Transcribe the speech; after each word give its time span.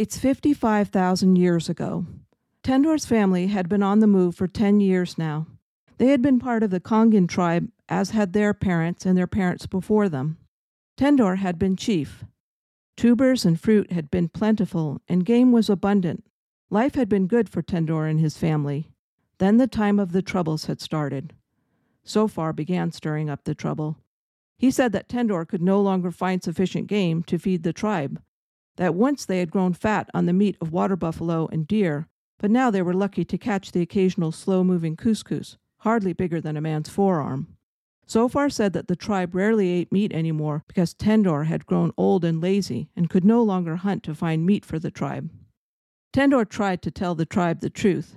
It's 0.00 0.16
55,000 0.16 1.36
years 1.36 1.68
ago. 1.68 2.06
Tendor's 2.64 3.04
family 3.04 3.48
had 3.48 3.68
been 3.68 3.82
on 3.82 3.98
the 3.98 4.06
move 4.06 4.34
for 4.34 4.48
10 4.48 4.80
years 4.80 5.18
now. 5.18 5.46
They 5.98 6.06
had 6.06 6.22
been 6.22 6.38
part 6.38 6.62
of 6.62 6.70
the 6.70 6.80
Kongan 6.80 7.28
tribe, 7.28 7.68
as 7.86 8.08
had 8.08 8.32
their 8.32 8.54
parents 8.54 9.04
and 9.04 9.14
their 9.14 9.26
parents 9.26 9.66
before 9.66 10.08
them. 10.08 10.38
Tendor 10.96 11.36
had 11.36 11.58
been 11.58 11.76
chief. 11.76 12.24
Tubers 12.96 13.44
and 13.44 13.60
fruit 13.60 13.92
had 13.92 14.10
been 14.10 14.30
plentiful, 14.30 15.02
and 15.06 15.26
game 15.26 15.52
was 15.52 15.68
abundant. 15.68 16.24
Life 16.70 16.94
had 16.94 17.10
been 17.10 17.26
good 17.26 17.50
for 17.50 17.60
Tendor 17.60 18.06
and 18.06 18.20
his 18.20 18.38
family. 18.38 18.88
Then 19.36 19.58
the 19.58 19.66
time 19.66 19.98
of 19.98 20.12
the 20.12 20.22
troubles 20.22 20.64
had 20.64 20.80
started. 20.80 21.34
Sofar 22.04 22.54
began 22.54 22.90
stirring 22.90 23.28
up 23.28 23.44
the 23.44 23.54
trouble. 23.54 23.98
He 24.56 24.70
said 24.70 24.92
that 24.92 25.10
Tendor 25.10 25.44
could 25.44 25.60
no 25.60 25.78
longer 25.78 26.10
find 26.10 26.42
sufficient 26.42 26.86
game 26.86 27.22
to 27.24 27.38
feed 27.38 27.64
the 27.64 27.74
tribe, 27.74 28.22
that 28.80 28.94
once 28.94 29.26
they 29.26 29.40
had 29.40 29.50
grown 29.50 29.74
fat 29.74 30.08
on 30.14 30.24
the 30.24 30.32
meat 30.32 30.56
of 30.58 30.72
water 30.72 30.96
buffalo 30.96 31.46
and 31.52 31.68
deer, 31.68 32.08
but 32.38 32.50
now 32.50 32.70
they 32.70 32.80
were 32.80 32.94
lucky 32.94 33.26
to 33.26 33.36
catch 33.36 33.72
the 33.72 33.82
occasional 33.82 34.32
slow 34.32 34.64
moving 34.64 34.96
cuscus, 34.96 35.58
hardly 35.80 36.14
bigger 36.14 36.40
than 36.40 36.56
a 36.56 36.62
man's 36.62 36.88
forearm. 36.88 37.46
Sofar 38.06 38.48
said 38.48 38.72
that 38.72 38.88
the 38.88 38.96
tribe 38.96 39.34
rarely 39.34 39.68
ate 39.68 39.92
meat 39.92 40.14
anymore 40.14 40.64
because 40.66 40.94
Tendor 40.94 41.44
had 41.44 41.66
grown 41.66 41.92
old 41.98 42.24
and 42.24 42.40
lazy 42.40 42.88
and 42.96 43.10
could 43.10 43.22
no 43.22 43.42
longer 43.42 43.76
hunt 43.76 44.02
to 44.04 44.14
find 44.14 44.46
meat 44.46 44.64
for 44.64 44.78
the 44.78 44.90
tribe. 44.90 45.30
Tendor 46.14 46.46
tried 46.46 46.80
to 46.80 46.90
tell 46.90 47.14
the 47.14 47.26
tribe 47.26 47.60
the 47.60 47.68
truth. 47.68 48.16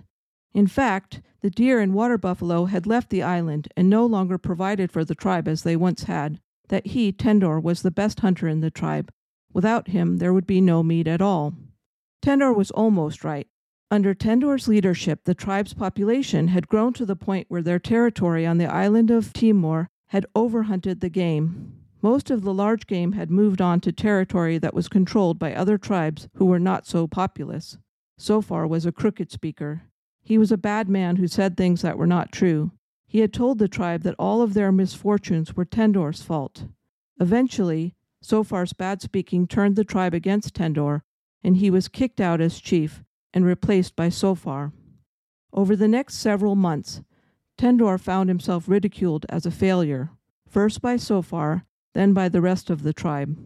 In 0.54 0.68
fact, 0.68 1.22
the 1.42 1.50
deer 1.50 1.82
and 1.82 1.94
water 1.94 2.18
buffalo 2.18 2.66
had 2.66 2.88
left 2.88 3.10
the 3.10 3.22
island 3.22 3.68
and 3.76 3.90
no 3.90 4.06
longer 4.06 4.38
provided 4.38 4.94
for 4.94 5.04
the 5.04 5.14
tribe 5.14 5.50
as 5.50 5.64
they 5.64 5.76
once 5.76 6.04
had, 6.04 6.40
that 6.70 6.88
he, 6.88 7.12
Tendor, 7.12 7.60
was 7.60 7.82
the 7.82 7.92
best 7.92 8.22
hunter 8.22 8.48
in 8.48 8.62
the 8.62 8.72
tribe. 8.72 9.12
Without 9.54 9.90
him, 9.90 10.18
there 10.18 10.34
would 10.34 10.48
be 10.48 10.60
no 10.60 10.84
meat 10.84 11.08
at 11.08 11.22
all. 11.22 11.54
Tendor 12.22 12.54
was 12.54 12.72
almost 12.72 13.24
right. 13.24 13.48
Under 13.92 14.16
Tendor's 14.16 14.68
leadership, 14.68 15.26
the 15.26 15.36
tribe's 15.36 15.74
population 15.74 16.48
had 16.48 16.68
grown 16.68 16.94
to 16.94 17.06
the 17.06 17.16
point 17.16 17.46
where 17.50 17.62
their 17.62 17.80
territory 17.80 18.46
on 18.46 18.58
the 18.58 18.66
island 18.66 19.12
of 19.12 19.32
Timor 19.34 19.90
had 20.08 20.26
overhunted 20.36 21.00
the 21.00 21.10
game. 21.10 21.74
Most 22.02 22.32
of 22.32 22.42
the 22.42 22.54
large 22.54 22.88
game 22.88 23.12
had 23.14 23.30
moved 23.30 23.62
on 23.62 23.80
to 23.82 23.92
territory 23.92 24.58
that 24.58 24.74
was 24.74 24.90
controlled 24.90 25.38
by 25.38 25.54
other 25.54 25.78
tribes 25.78 26.28
who 26.36 26.46
were 26.46 26.60
not 26.60 26.88
so 26.88 27.08
populous. 27.08 27.78
Sofar 28.18 28.66
was 28.68 28.86
a 28.86 28.92
crooked 28.92 29.32
speaker. 29.32 29.84
He 30.22 30.38
was 30.38 30.52
a 30.52 30.58
bad 30.58 30.90
man 30.90 31.18
who 31.18 31.28
said 31.28 31.56
things 31.56 31.82
that 31.82 31.98
were 31.98 32.08
not 32.08 32.32
true. 32.32 32.72
He 33.06 33.20
had 33.20 33.32
told 33.32 33.60
the 33.60 33.68
tribe 33.68 34.02
that 34.04 34.16
all 34.18 34.42
of 34.42 34.54
their 34.54 34.72
misfortunes 34.72 35.56
were 35.56 35.66
Tendor's 35.66 36.22
fault. 36.22 36.66
Eventually, 37.20 37.96
Sofar's 38.24 38.72
bad 38.72 39.02
speaking 39.02 39.48
turned 39.48 39.76
the 39.76 39.84
tribe 39.84 40.14
against 40.14 40.56
Tendor, 40.56 41.04
and 41.44 41.58
he 41.58 41.70
was 41.70 41.90
kicked 41.90 42.22
out 42.22 42.40
as 42.40 42.62
chief 42.62 43.04
and 43.34 43.46
replaced 43.46 43.98
by 43.98 44.08
Sofar. 44.08 44.72
Over 45.52 45.76
the 45.76 45.90
next 45.90 46.16
several 46.16 46.56
months, 46.56 47.02
Tendor 47.58 47.98
found 47.98 48.30
himself 48.30 48.70
ridiculed 48.70 49.26
as 49.28 49.46
a 49.46 49.52
failure, 49.52 50.12
first 50.48 50.82
by 50.82 50.96
Sofar, 50.96 51.66
then 51.94 52.14
by 52.14 52.30
the 52.30 52.42
rest 52.42 52.70
of 52.70 52.84
the 52.84 52.94
tribe. 52.94 53.38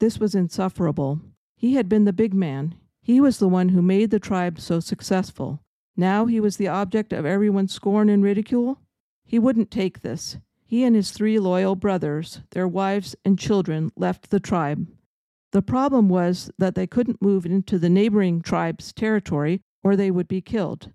This 0.00 0.18
was 0.18 0.34
insufferable. 0.34 1.20
He 1.54 1.74
had 1.74 1.88
been 1.88 2.06
the 2.06 2.12
big 2.12 2.32
man. 2.32 2.74
He 3.02 3.20
was 3.20 3.38
the 3.38 3.48
one 3.48 3.68
who 3.68 3.82
made 3.82 4.10
the 4.10 4.18
tribe 4.18 4.58
so 4.58 4.80
successful. 4.80 5.60
Now 5.94 6.24
he 6.24 6.40
was 6.40 6.56
the 6.56 6.68
object 6.68 7.12
of 7.12 7.26
everyone's 7.26 7.74
scorn 7.74 8.08
and 8.08 8.22
ridicule? 8.22 8.80
He 9.26 9.38
wouldn't 9.38 9.70
take 9.70 10.00
this. 10.00 10.38
He 10.72 10.84
and 10.84 10.96
his 10.96 11.10
three 11.10 11.38
loyal 11.38 11.76
brothers, 11.76 12.40
their 12.52 12.66
wives 12.66 13.14
and 13.26 13.38
children, 13.38 13.92
left 13.94 14.30
the 14.30 14.40
tribe. 14.40 14.88
The 15.50 15.60
problem 15.60 16.08
was 16.08 16.50
that 16.56 16.74
they 16.74 16.86
couldn't 16.86 17.20
move 17.20 17.44
into 17.44 17.78
the 17.78 17.90
neighboring 17.90 18.40
tribe's 18.40 18.90
territory 18.90 19.60
or 19.84 19.96
they 19.96 20.10
would 20.10 20.28
be 20.28 20.40
killed. 20.40 20.90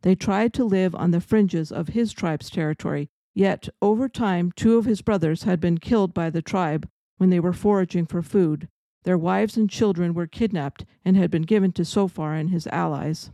They 0.00 0.14
tried 0.14 0.54
to 0.54 0.64
live 0.64 0.94
on 0.94 1.10
the 1.10 1.20
fringes 1.20 1.70
of 1.70 1.88
his 1.88 2.14
tribe's 2.14 2.48
territory, 2.48 3.10
yet 3.34 3.68
over 3.82 4.08
time 4.08 4.50
two 4.50 4.78
of 4.78 4.86
his 4.86 5.02
brothers 5.02 5.42
had 5.42 5.60
been 5.60 5.76
killed 5.76 6.14
by 6.14 6.30
the 6.30 6.40
tribe 6.40 6.88
when 7.18 7.28
they 7.28 7.38
were 7.38 7.52
foraging 7.52 8.06
for 8.06 8.22
food. 8.22 8.66
Their 9.04 9.18
wives 9.18 9.58
and 9.58 9.68
children 9.68 10.14
were 10.14 10.26
kidnapped 10.26 10.86
and 11.04 11.18
had 11.18 11.30
been 11.30 11.42
given 11.42 11.72
to 11.72 11.84
Sofar 11.84 12.32
and 12.34 12.48
his 12.48 12.66
allies. 12.68 13.30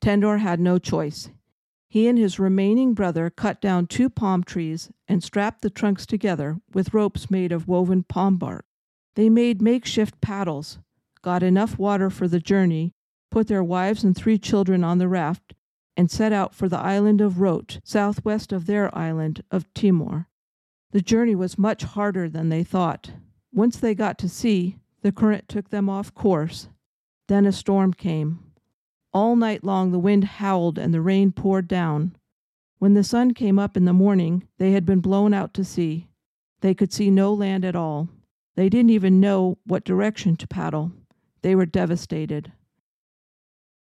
Tendor 0.00 0.38
had 0.38 0.60
no 0.60 0.78
choice. 0.78 1.30
He 1.92 2.08
and 2.08 2.16
his 2.16 2.38
remaining 2.38 2.94
brother 2.94 3.28
cut 3.28 3.60
down 3.60 3.86
two 3.86 4.08
palm 4.08 4.44
trees 4.44 4.90
and 5.08 5.22
strapped 5.22 5.60
the 5.60 5.68
trunks 5.68 6.06
together 6.06 6.58
with 6.72 6.94
ropes 6.94 7.30
made 7.30 7.52
of 7.52 7.68
woven 7.68 8.02
palm 8.02 8.38
bark. 8.38 8.64
They 9.14 9.28
made 9.28 9.60
makeshift 9.60 10.18
paddles, 10.22 10.78
got 11.20 11.42
enough 11.42 11.78
water 11.78 12.08
for 12.08 12.26
the 12.26 12.40
journey, 12.40 12.94
put 13.30 13.46
their 13.46 13.62
wives 13.62 14.04
and 14.04 14.16
three 14.16 14.38
children 14.38 14.82
on 14.82 14.96
the 14.96 15.06
raft, 15.06 15.52
and 15.94 16.10
set 16.10 16.32
out 16.32 16.54
for 16.54 16.66
the 16.66 16.78
island 16.78 17.20
of 17.20 17.42
Rote, 17.42 17.78
southwest 17.84 18.54
of 18.54 18.64
their 18.64 18.88
island 18.96 19.44
of 19.50 19.70
Timor. 19.74 20.28
The 20.92 21.02
journey 21.02 21.34
was 21.34 21.58
much 21.58 21.82
harder 21.82 22.26
than 22.26 22.48
they 22.48 22.64
thought. 22.64 23.10
Once 23.52 23.76
they 23.76 23.94
got 23.94 24.16
to 24.20 24.30
sea, 24.30 24.78
the 25.02 25.12
current 25.12 25.46
took 25.46 25.68
them 25.68 25.90
off 25.90 26.14
course. 26.14 26.68
Then 27.28 27.44
a 27.44 27.52
storm 27.52 27.92
came. 27.92 28.51
All 29.14 29.36
night 29.36 29.62
long 29.62 29.92
the 29.92 29.98
wind 29.98 30.24
howled 30.24 30.78
and 30.78 30.94
the 30.94 31.00
rain 31.00 31.32
poured 31.32 31.68
down. 31.68 32.16
When 32.78 32.94
the 32.94 33.04
sun 33.04 33.34
came 33.34 33.58
up 33.58 33.76
in 33.76 33.84
the 33.84 33.92
morning, 33.92 34.48
they 34.58 34.72
had 34.72 34.86
been 34.86 35.00
blown 35.00 35.34
out 35.34 35.52
to 35.54 35.64
sea. 35.64 36.08
They 36.62 36.74
could 36.74 36.92
see 36.92 37.10
no 37.10 37.34
land 37.34 37.64
at 37.64 37.76
all. 37.76 38.08
They 38.56 38.68
didn't 38.68 38.90
even 38.90 39.20
know 39.20 39.58
what 39.64 39.84
direction 39.84 40.36
to 40.36 40.48
paddle. 40.48 40.92
They 41.42 41.54
were 41.54 41.66
devastated. 41.66 42.52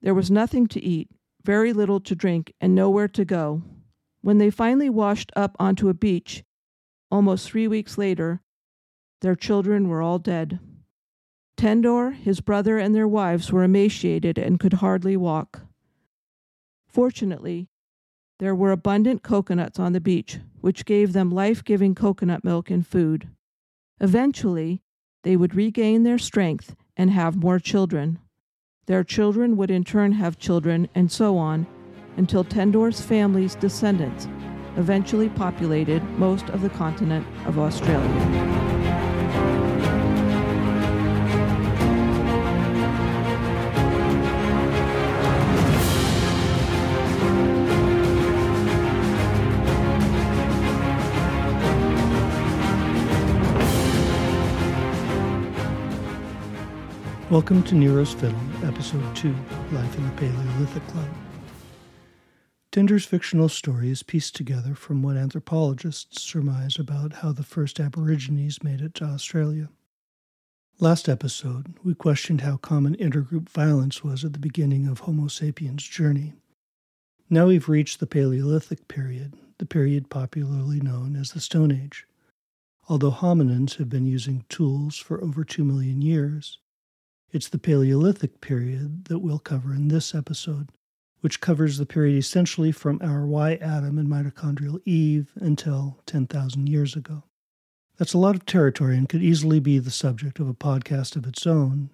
There 0.01 0.13
was 0.13 0.31
nothing 0.31 0.67
to 0.67 0.83
eat, 0.83 1.09
very 1.43 1.73
little 1.73 1.99
to 2.01 2.15
drink, 2.15 2.53
and 2.59 2.75
nowhere 2.75 3.07
to 3.09 3.25
go. 3.25 3.63
When 4.21 4.37
they 4.37 4.49
finally 4.49 4.89
washed 4.89 5.31
up 5.35 5.55
onto 5.59 5.89
a 5.89 5.93
beach, 5.93 6.43
almost 7.09 7.49
three 7.49 7.67
weeks 7.67 7.97
later, 7.97 8.41
their 9.21 9.35
children 9.35 9.87
were 9.87 10.01
all 10.01 10.19
dead. 10.19 10.59
Tendor, 11.61 12.09
his 12.09 12.41
brother, 12.41 12.79
and 12.79 12.95
their 12.95 13.07
wives 13.07 13.51
were 13.51 13.63
emaciated 13.63 14.39
and 14.39 14.59
could 14.59 14.73
hardly 14.73 15.16
walk. 15.16 15.61
Fortunately, 16.88 17.69
there 18.39 18.55
were 18.55 18.72
abundant 18.72 19.22
coconuts 19.22 19.77
on 19.77 19.94
the 19.94 20.01
beach, 20.01 20.39
which 20.61 20.85
gave 20.85 21.13
them 21.13 21.29
life 21.29 21.63
giving 21.63 21.94
coconut 21.94 22.44
milk 22.44 22.72
and 22.72 22.88
food. 22.88 23.27
Eventually, 23.99 24.81
they 25.22 25.38
would 25.38 25.53
regain 25.53 26.01
their 26.01 26.17
strength 26.17 26.75
and 26.97 27.11
have 27.11 27.35
more 27.35 27.59
children. 27.59 28.17
Their 28.88 29.03
children 29.03 29.55
would 29.55 29.69
in 29.69 29.83
turn 29.83 30.13
have 30.13 30.39
children, 30.39 30.89
and 30.95 31.11
so 31.11 31.38
on, 31.38 31.67
until 32.17 32.43
Tendor's 32.43 33.01
family's 33.01 33.53
descendants 33.53 34.28
eventually 34.78 35.29
populated 35.29 36.01
most 36.17 36.49
of 36.49 36.63
the 36.63 36.69
continent 36.69 37.28
of 37.45 37.59
Australia. 37.59 38.70
Welcome 57.31 57.63
to 57.63 57.75
Nero's 57.75 58.13
Fiddle, 58.13 58.37
Episode 58.61 59.15
2 59.15 59.33
Life 59.71 59.97
in 59.97 60.05
the 60.05 60.11
Paleolithic 60.17 60.85
Club. 60.87 61.07
Tendor's 62.73 63.05
fictional 63.05 63.47
story 63.47 63.89
is 63.89 64.03
pieced 64.03 64.35
together 64.35 64.75
from 64.75 65.01
what 65.01 65.15
anthropologists 65.15 66.21
surmise 66.23 66.77
about 66.77 67.13
how 67.13 67.31
the 67.31 67.41
first 67.41 67.79
Aborigines 67.79 68.61
made 68.65 68.81
it 68.81 68.93
to 68.95 69.05
Australia. 69.05 69.69
Last 70.81 71.07
episode, 71.07 71.73
we 71.85 71.95
questioned 71.95 72.41
how 72.41 72.57
common 72.57 72.97
intergroup 72.97 73.47
violence 73.47 74.03
was 74.03 74.25
at 74.25 74.33
the 74.33 74.37
beginning 74.37 74.85
of 74.85 74.99
Homo 74.99 75.29
sapiens' 75.29 75.87
journey. 75.87 76.34
Now 77.29 77.47
we've 77.47 77.69
reached 77.69 78.01
the 78.01 78.07
Paleolithic 78.07 78.89
period, 78.89 79.35
the 79.57 79.66
period 79.66 80.09
popularly 80.09 80.81
known 80.81 81.16
as 81.16 81.31
the 81.31 81.39
Stone 81.39 81.72
Age. 81.72 82.05
Although 82.89 83.11
hominins 83.11 83.77
have 83.77 83.87
been 83.87 84.05
using 84.05 84.43
tools 84.49 84.97
for 84.97 85.23
over 85.23 85.45
2 85.45 85.63
million 85.63 86.01
years, 86.01 86.57
it's 87.31 87.49
the 87.49 87.57
Paleolithic 87.57 88.41
period 88.41 89.05
that 89.05 89.19
we'll 89.19 89.39
cover 89.39 89.73
in 89.73 89.87
this 89.87 90.13
episode, 90.13 90.69
which 91.22 91.39
covers 91.39 91.78
the 91.78 91.85
period 91.85 92.17
essentially 92.17 92.72
from 92.72 92.99
our 93.01 93.25
Y 93.25 93.55
Adam 93.55 93.97
and 93.97 94.09
mitochondrial 94.09 94.81
Eve 94.85 95.31
until 95.35 96.01
10,000 96.05 96.67
years 96.67 96.95
ago. 96.95 97.23
That's 97.97 98.13
a 98.13 98.17
lot 98.17 98.35
of 98.35 98.45
territory 98.45 98.97
and 98.97 99.07
could 99.07 99.22
easily 99.22 99.59
be 99.59 99.79
the 99.79 99.91
subject 99.91 100.39
of 100.39 100.49
a 100.49 100.53
podcast 100.53 101.16
of 101.16 101.25
its 101.25 101.45
own. 101.45 101.91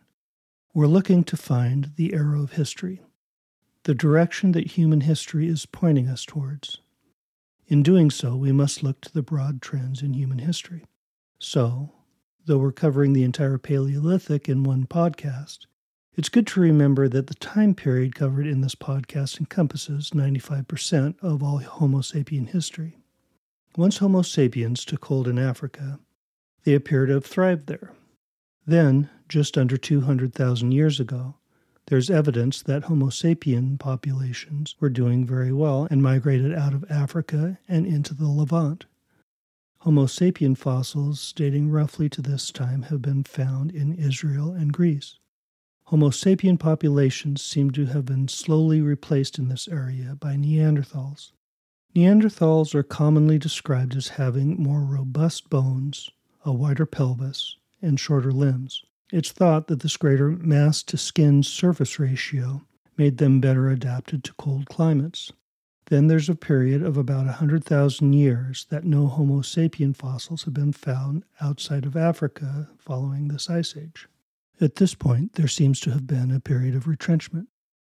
We're 0.74 0.88
looking 0.88 1.24
to 1.26 1.38
find 1.38 1.92
the 1.96 2.14
arrow 2.14 2.44
of 2.44 2.54
history, 2.54 3.02
the 3.84 3.94
direction 3.94 4.54
that 4.54 4.72
human 4.72 5.02
history 5.02 5.48
is 5.48 5.66
pointing 5.66 6.08
us 6.08 6.26
towards. 6.26 6.82
In 7.68 7.84
doing 7.84 8.10
so, 8.10 8.36
we 8.36 8.52
must 8.52 8.82
look 8.82 9.02
to 9.02 9.14
the 9.14 9.22
broad 9.22 9.62
trends 9.62 10.02
in 10.02 10.14
human 10.14 10.40
history. 10.40 10.86
So, 11.40 11.92
though 12.48 12.58
we're 12.58 12.72
covering 12.72 13.12
the 13.12 13.24
entire 13.24 13.58
Paleolithic 13.58 14.48
in 14.48 14.64
one 14.64 14.88
podcast, 14.88 15.66
It's 16.16 16.30
good 16.30 16.48
to 16.48 16.62
remember 16.62 17.08
that 17.10 17.28
the 17.28 17.36
time 17.36 17.76
period 17.76 18.16
covered 18.16 18.48
in 18.48 18.62
this 18.62 18.74
podcast 18.74 19.40
encompasses 19.40 20.12
95% 20.12 21.16
of 21.22 21.44
all 21.44 21.60
Homo 21.60 22.00
sapien 22.00 22.48
history. 22.48 22.98
Once 23.76 23.98
Homo 23.98 24.24
sapiens 24.24 24.84
took 24.84 25.06
hold 25.06 25.28
in 25.28 25.38
Africa, 25.38 26.00
they 26.64 26.74
appear 26.74 27.06
to 27.06 27.14
have 27.16 27.26
thrived 27.26 27.68
there. 27.68 27.92
Then, 28.66 29.10
just 29.30 29.58
under 29.58 29.78
200,000 29.78 30.72
years 30.72 31.00
ago, 31.00 31.36
there's 31.88 32.10
evidence 32.10 32.62
that 32.64 32.86
Homo 32.86 33.08
sapien 33.08 33.78
populations 33.78 34.76
were 34.80 34.90
doing 34.90 35.26
very 35.26 35.52
well 35.52 35.88
and 35.92 36.02
migrated 36.02 36.54
out 36.56 36.74
of 36.74 36.90
Africa 36.90 37.60
and 37.68 37.86
into 37.86 38.14
the 38.14 38.28
Levant. 38.28 38.86
Homo 39.82 40.06
sapien 40.06 40.58
fossils 40.58 41.32
dating 41.34 41.70
roughly 41.70 42.10
to 42.10 42.22
this 42.22 42.52
time 42.52 42.84
have 42.84 43.02
been 43.02 43.24
found 43.24 43.72
in 43.72 43.94
Israel 43.94 44.52
and 44.52 44.74
Greece. 44.74 45.20
Homo 45.86 46.10
sapien 46.10 46.60
populations 46.60 47.42
seem 47.42 47.72
to 47.72 47.86
have 47.86 48.04
been 48.04 48.28
slowly 48.28 48.82
replaced 48.82 49.38
in 49.38 49.48
this 49.48 49.68
area 49.68 50.18
by 50.20 50.36
Neanderthals. 50.36 51.32
Neanderthals 51.96 52.76
are 52.76 52.84
commonly 52.84 53.38
described 53.38 53.96
as 53.96 54.10
having 54.10 54.62
more 54.62 54.82
robust 54.82 55.50
bones, 55.50 56.10
a 56.44 56.52
wider 56.52 56.86
pelvis, 56.86 57.56
and 57.82 58.00
shorter 58.00 58.32
limbs. 58.32 58.84
It's 59.14 59.32
thought 59.32 59.68
that 59.68 59.80
this 59.80 59.96
greater 59.96 60.32
mass 60.32 60.84
to 60.84 60.98
skin 60.98 61.44
surface 61.44 62.00
ratio 62.00 62.66
made 62.98 63.20
them 63.20 63.40
better 63.40 63.70
adapted 63.70 64.24
to 64.26 64.34
cold 64.34 64.66
climates. 64.66 65.32
Then 65.90 66.08
there's 66.08 66.28
a 66.28 66.36
period 66.36 66.84
of 66.84 66.98
about 66.98 67.26
100,000 67.28 68.14
years 68.14 68.66
that 68.70 68.84
no 68.84 69.08
Homo 69.08 69.40
sapien 69.40 69.96
fossils 69.96 70.44
have 70.44 70.54
been 70.54 70.74
found 70.74 71.24
outside 71.40 71.86
of 71.86 71.96
Africa 71.96 72.70
following 72.78 73.28
this 73.28 73.50
ice 73.50 73.76
age. 73.78 74.08
At 74.60 74.76
this 74.76 74.96
point, 74.96 75.34
there 75.34 75.48
seems 75.48 75.80
to 75.82 75.92
have 75.92 76.06
been 76.06 76.30
a 76.30 76.42
period 76.42 76.76
of 76.76 76.88
retrenchment. 76.88 77.48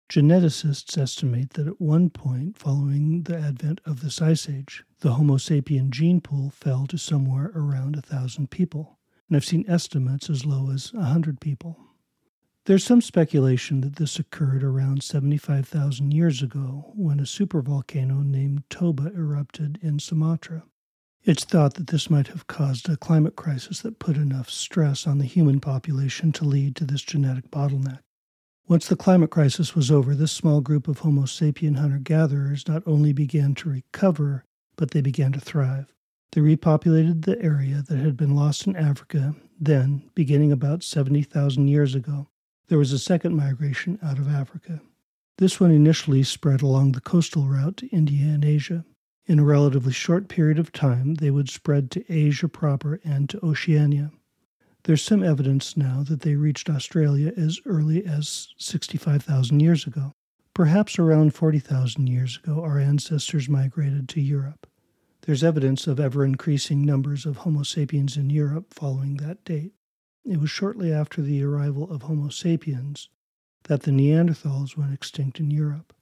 Geneticists 0.10 0.96
estimate 0.98 1.52
that 1.52 1.68
at 1.68 1.82
one 1.82 2.10
point 2.12 2.56
following 2.56 3.24
the 3.24 3.38
advent 3.38 3.82
of 3.84 4.02
this 4.02 4.22
ice 4.22 4.48
age, 4.48 4.84
the 5.00 5.14
Homo 5.14 5.38
sapien 5.38 5.90
gene 5.90 6.22
pool 6.22 6.52
fell 6.52 6.86
to 6.88 6.98
somewhere 6.98 7.52
around 7.56 7.96
a 7.96 8.02
thousand 8.02 8.52
people, 8.52 9.00
and 9.28 9.36
I've 9.36 9.44
seen 9.44 9.66
estimates 9.68 10.30
as 10.30 10.46
low 10.46 10.70
as 10.70 10.94
a 10.94 11.06
hundred 11.06 11.42
people. 11.42 11.87
There's 12.68 12.84
some 12.84 13.00
speculation 13.00 13.80
that 13.80 13.96
this 13.96 14.20
occurred 14.20 14.62
around 14.62 15.02
75,000 15.02 16.14
years 16.14 16.42
ago 16.42 16.92
when 16.98 17.18
a 17.18 17.24
supervolcano 17.24 18.26
named 18.26 18.64
Toba 18.70 19.10
erupted 19.16 19.80
in 19.82 20.00
Sumatra. 20.00 20.64
It's 21.24 21.46
thought 21.46 21.76
that 21.76 21.88
this 21.88 22.10
might 22.10 22.28
have 22.28 22.48
caused 22.48 22.90
a 22.90 22.98
climate 22.98 23.38
crisis 23.38 23.80
that 23.84 24.00
put 24.00 24.18
enough 24.18 24.50
stress 24.50 25.08
on 25.08 25.18
the 25.18 25.24
human 25.24 25.62
population 25.62 26.34
to 26.34 26.44
lead 26.44 26.76
to 26.76 26.84
this 26.84 27.04
genetic 27.04 27.50
bottleneck. 27.52 28.00
Once 28.68 28.90
the 28.90 28.98
climate 28.98 29.30
crisis 29.30 29.74
was 29.74 29.90
over, 29.90 30.14
this 30.14 30.34
small 30.34 30.60
group 30.60 30.90
of 30.90 31.00
Homo 31.00 31.22
sapien 31.22 31.78
hunter 31.78 32.00
gatherers 32.00 32.68
not 32.68 32.84
only 32.86 33.14
began 33.14 33.56
to 33.56 33.70
recover, 33.70 34.44
but 34.76 34.92
they 34.92 35.00
began 35.00 35.32
to 35.32 35.40
thrive. 35.40 35.94
They 36.34 36.42
repopulated 36.42 37.24
the 37.24 37.42
area 37.42 37.82
that 37.88 38.00
had 38.00 38.18
been 38.18 38.36
lost 38.36 38.68
in 38.68 38.76
Africa. 38.76 39.36
Then, 39.58 40.12
beginning 40.16 40.52
about 40.52 40.84
70,000 40.84 41.70
years 41.70 41.96
ago, 41.96 42.28
there 42.68 42.78
was 42.78 42.92
a 42.92 43.00
second 43.00 43.36
migration 43.36 44.00
out 44.04 44.18
of 44.18 44.28
Africa. 44.28 44.82
This 45.38 45.60
one 45.60 45.72
initially 45.72 46.24
spread 46.24 46.62
along 46.62 46.92
the 46.92 47.02
coastal 47.02 47.48
route 47.48 47.78
to 47.78 47.88
India 47.88 48.26
and 48.26 48.44
Asia. 48.44 48.86
In 49.26 49.40
a 49.40 49.44
relatively 49.44 49.94
short 49.94 50.30
period 50.30 50.58
of 50.58 50.72
time, 50.72 51.16
they 51.16 51.32
would 51.32 51.50
spread 51.50 51.92
to 51.92 52.14
Asia 52.14 52.48
proper 52.48 53.00
and 53.04 53.30
to 53.30 53.46
Oceania. 53.46 54.12
There's 54.84 55.04
some 55.04 55.22
evidence 55.22 55.76
now 55.76 56.04
that 56.08 56.22
they 56.22 56.36
reached 56.36 56.70
Australia 56.70 57.34
as 57.36 57.60
early 57.66 58.06
as 58.06 58.54
65,000 58.58 59.60
years 59.60 59.86
ago. 59.86 60.14
Perhaps 60.54 60.98
around 60.98 61.36
40,000 61.36 62.08
years 62.08 62.40
ago, 62.42 62.64
our 62.64 62.80
ancestors 62.80 63.48
migrated 63.48 64.10
to 64.10 64.22
Europe. 64.22 64.66
There's 65.22 65.44
evidence 65.44 65.88
of 65.88 66.00
ever 66.00 66.24
increasing 66.24 66.86
numbers 66.86 67.26
of 67.26 67.38
Homo 67.38 67.64
sapiens 67.64 68.18
in 68.18 68.30
Europe 68.30 68.74
following 68.74 69.18
that 69.18 69.44
date. 69.44 69.74
It 70.30 70.42
was 70.42 70.50
shortly 70.50 70.92
after 70.92 71.22
the 71.22 71.42
arrival 71.42 71.90
of 71.90 72.02
Homo 72.02 72.28
sapiens 72.28 73.08
that 73.64 73.84
the 73.84 73.92
Neanderthals 73.92 74.76
went 74.76 74.94
extinct 74.94 75.40
in 75.40 75.52
Europe. 75.52 75.94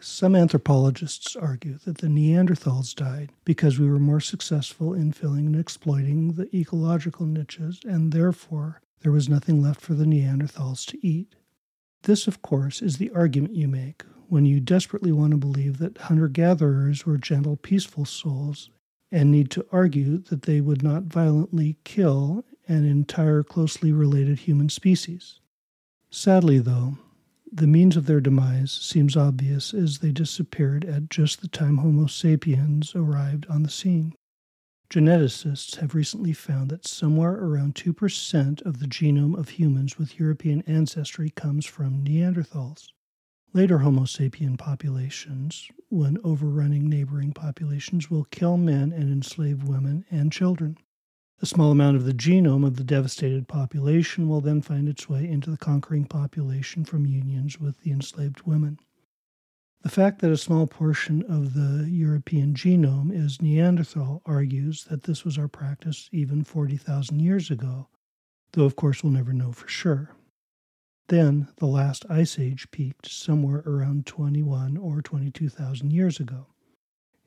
Some 0.00 0.34
anthropologists 0.34 1.36
argue 1.36 1.78
that 1.84 1.98
the 1.98 2.08
Neanderthals 2.08 2.96
died 2.96 3.30
because 3.44 3.78
we 3.78 3.88
were 3.88 4.00
more 4.00 4.18
successful 4.18 4.92
in 4.92 5.12
filling 5.12 5.46
and 5.46 5.54
exploiting 5.54 6.32
the 6.32 6.54
ecological 6.56 7.26
niches, 7.26 7.78
and 7.84 8.10
therefore 8.10 8.80
there 9.02 9.12
was 9.12 9.28
nothing 9.28 9.62
left 9.62 9.80
for 9.80 9.94
the 9.94 10.06
Neanderthals 10.06 10.84
to 10.86 11.06
eat. 11.06 11.36
This, 12.02 12.26
of 12.26 12.42
course, 12.42 12.82
is 12.82 12.96
the 12.96 13.10
argument 13.10 13.54
you 13.54 13.68
make 13.68 14.02
when 14.28 14.46
you 14.46 14.58
desperately 14.58 15.12
want 15.12 15.30
to 15.30 15.36
believe 15.36 15.78
that 15.78 15.98
hunter 15.98 16.28
gatherers 16.28 17.06
were 17.06 17.18
gentle, 17.18 17.56
peaceful 17.56 18.04
souls 18.04 18.68
and 19.12 19.30
need 19.30 19.50
to 19.52 19.66
argue 19.70 20.18
that 20.18 20.42
they 20.42 20.60
would 20.60 20.82
not 20.82 21.04
violently 21.04 21.76
kill 21.84 22.44
an 22.70 22.84
entire 22.84 23.42
closely 23.42 23.90
related 23.90 24.38
human 24.38 24.68
species. 24.68 25.40
Sadly, 26.08 26.60
though, 26.60 26.98
the 27.50 27.66
means 27.66 27.96
of 27.96 28.06
their 28.06 28.20
demise 28.20 28.70
seems 28.70 29.16
obvious 29.16 29.74
as 29.74 29.98
they 29.98 30.12
disappeared 30.12 30.84
at 30.84 31.10
just 31.10 31.40
the 31.40 31.48
time 31.48 31.78
Homo 31.78 32.06
sapiens 32.06 32.94
arrived 32.94 33.44
on 33.50 33.64
the 33.64 33.70
scene. 33.70 34.14
Geneticists 34.88 35.78
have 35.78 35.96
recently 35.96 36.32
found 36.32 36.70
that 36.70 36.86
somewhere 36.86 37.34
around 37.34 37.74
2% 37.74 38.62
of 38.62 38.78
the 38.78 38.86
genome 38.86 39.36
of 39.36 39.48
humans 39.48 39.98
with 39.98 40.20
European 40.20 40.62
ancestry 40.62 41.30
comes 41.30 41.66
from 41.66 42.04
Neanderthals. 42.04 42.86
Later 43.52 43.78
Homo 43.78 44.02
sapien 44.02 44.56
populations, 44.56 45.68
when 45.88 46.18
overrunning 46.22 46.88
neighboring 46.88 47.32
populations, 47.32 48.08
will 48.10 48.26
kill 48.30 48.56
men 48.56 48.92
and 48.92 49.10
enslave 49.10 49.64
women 49.64 50.04
and 50.08 50.30
children. 50.30 50.78
A 51.42 51.46
small 51.46 51.70
amount 51.70 51.96
of 51.96 52.04
the 52.04 52.12
genome 52.12 52.66
of 52.66 52.76
the 52.76 52.84
devastated 52.84 53.48
population 53.48 54.28
will 54.28 54.42
then 54.42 54.60
find 54.60 54.86
its 54.86 55.08
way 55.08 55.26
into 55.26 55.50
the 55.50 55.56
conquering 55.56 56.04
population 56.04 56.84
from 56.84 57.06
unions 57.06 57.58
with 57.58 57.80
the 57.80 57.92
enslaved 57.92 58.42
women. 58.42 58.78
The 59.80 59.88
fact 59.88 60.20
that 60.20 60.30
a 60.30 60.36
small 60.36 60.66
portion 60.66 61.22
of 61.22 61.54
the 61.54 61.88
European 61.88 62.52
genome 62.52 63.10
is 63.10 63.40
Neanderthal 63.40 64.20
argues 64.26 64.84
that 64.84 65.04
this 65.04 65.24
was 65.24 65.38
our 65.38 65.48
practice 65.48 66.10
even 66.12 66.44
40,000 66.44 67.20
years 67.20 67.50
ago, 67.50 67.88
though 68.52 68.66
of 68.66 68.76
course 68.76 69.02
we'll 69.02 69.14
never 69.14 69.32
know 69.32 69.52
for 69.52 69.66
sure. 69.66 70.14
Then 71.08 71.48
the 71.56 71.66
last 71.66 72.04
ice 72.10 72.38
age 72.38 72.70
peaked 72.70 73.10
somewhere 73.10 73.62
around 73.64 74.04
21 74.04 74.76
or 74.76 75.00
22,000 75.00 75.90
years 75.90 76.20
ago. 76.20 76.48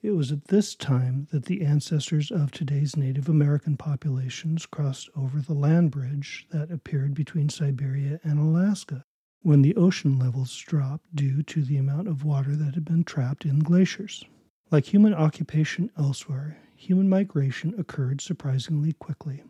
It 0.05 0.17
was 0.17 0.33
at 0.33 0.49
this 0.49 0.75
time 0.75 1.29
that 1.31 1.45
the 1.45 1.61
ancestors 1.61 2.29
of 2.29 2.51
today's 2.51 2.97
Native 2.97 3.29
American 3.29 3.77
populations 3.77 4.65
crossed 4.65 5.09
over 5.15 5.39
the 5.39 5.53
land 5.53 5.91
bridge 5.91 6.45
that 6.51 6.71
appeared 6.71 7.13
between 7.13 7.47
Siberia 7.47 8.19
and 8.21 8.37
Alaska 8.37 9.05
when 9.43 9.61
the 9.61 9.77
ocean 9.77 10.19
levels 10.19 10.57
dropped 10.57 11.15
due 11.15 11.41
to 11.43 11.63
the 11.63 11.77
amount 11.77 12.09
of 12.09 12.25
water 12.25 12.53
that 12.53 12.75
had 12.75 12.83
been 12.83 13.05
trapped 13.05 13.45
in 13.45 13.59
glaciers. 13.59 14.25
Like 14.71 14.93
human 14.93 15.13
occupation 15.13 15.89
elsewhere, 15.97 16.57
human 16.75 17.07
migration 17.07 17.73
occurred 17.77 18.19
surprisingly 18.19 18.91
quickly. 18.91 19.41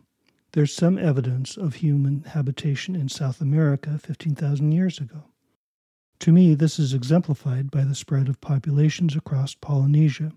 There's 0.52 0.72
some 0.72 0.98
evidence 0.98 1.56
of 1.56 1.74
human 1.74 2.22
habitation 2.22 2.94
in 2.94 3.08
South 3.08 3.40
America 3.40 3.98
15,000 3.98 4.70
years 4.70 5.00
ago. 5.00 5.24
To 6.20 6.30
me, 6.30 6.54
this 6.54 6.78
is 6.78 6.94
exemplified 6.94 7.72
by 7.72 7.82
the 7.82 7.96
spread 7.96 8.28
of 8.28 8.40
populations 8.40 9.16
across 9.16 9.56
Polynesia, 9.56 10.30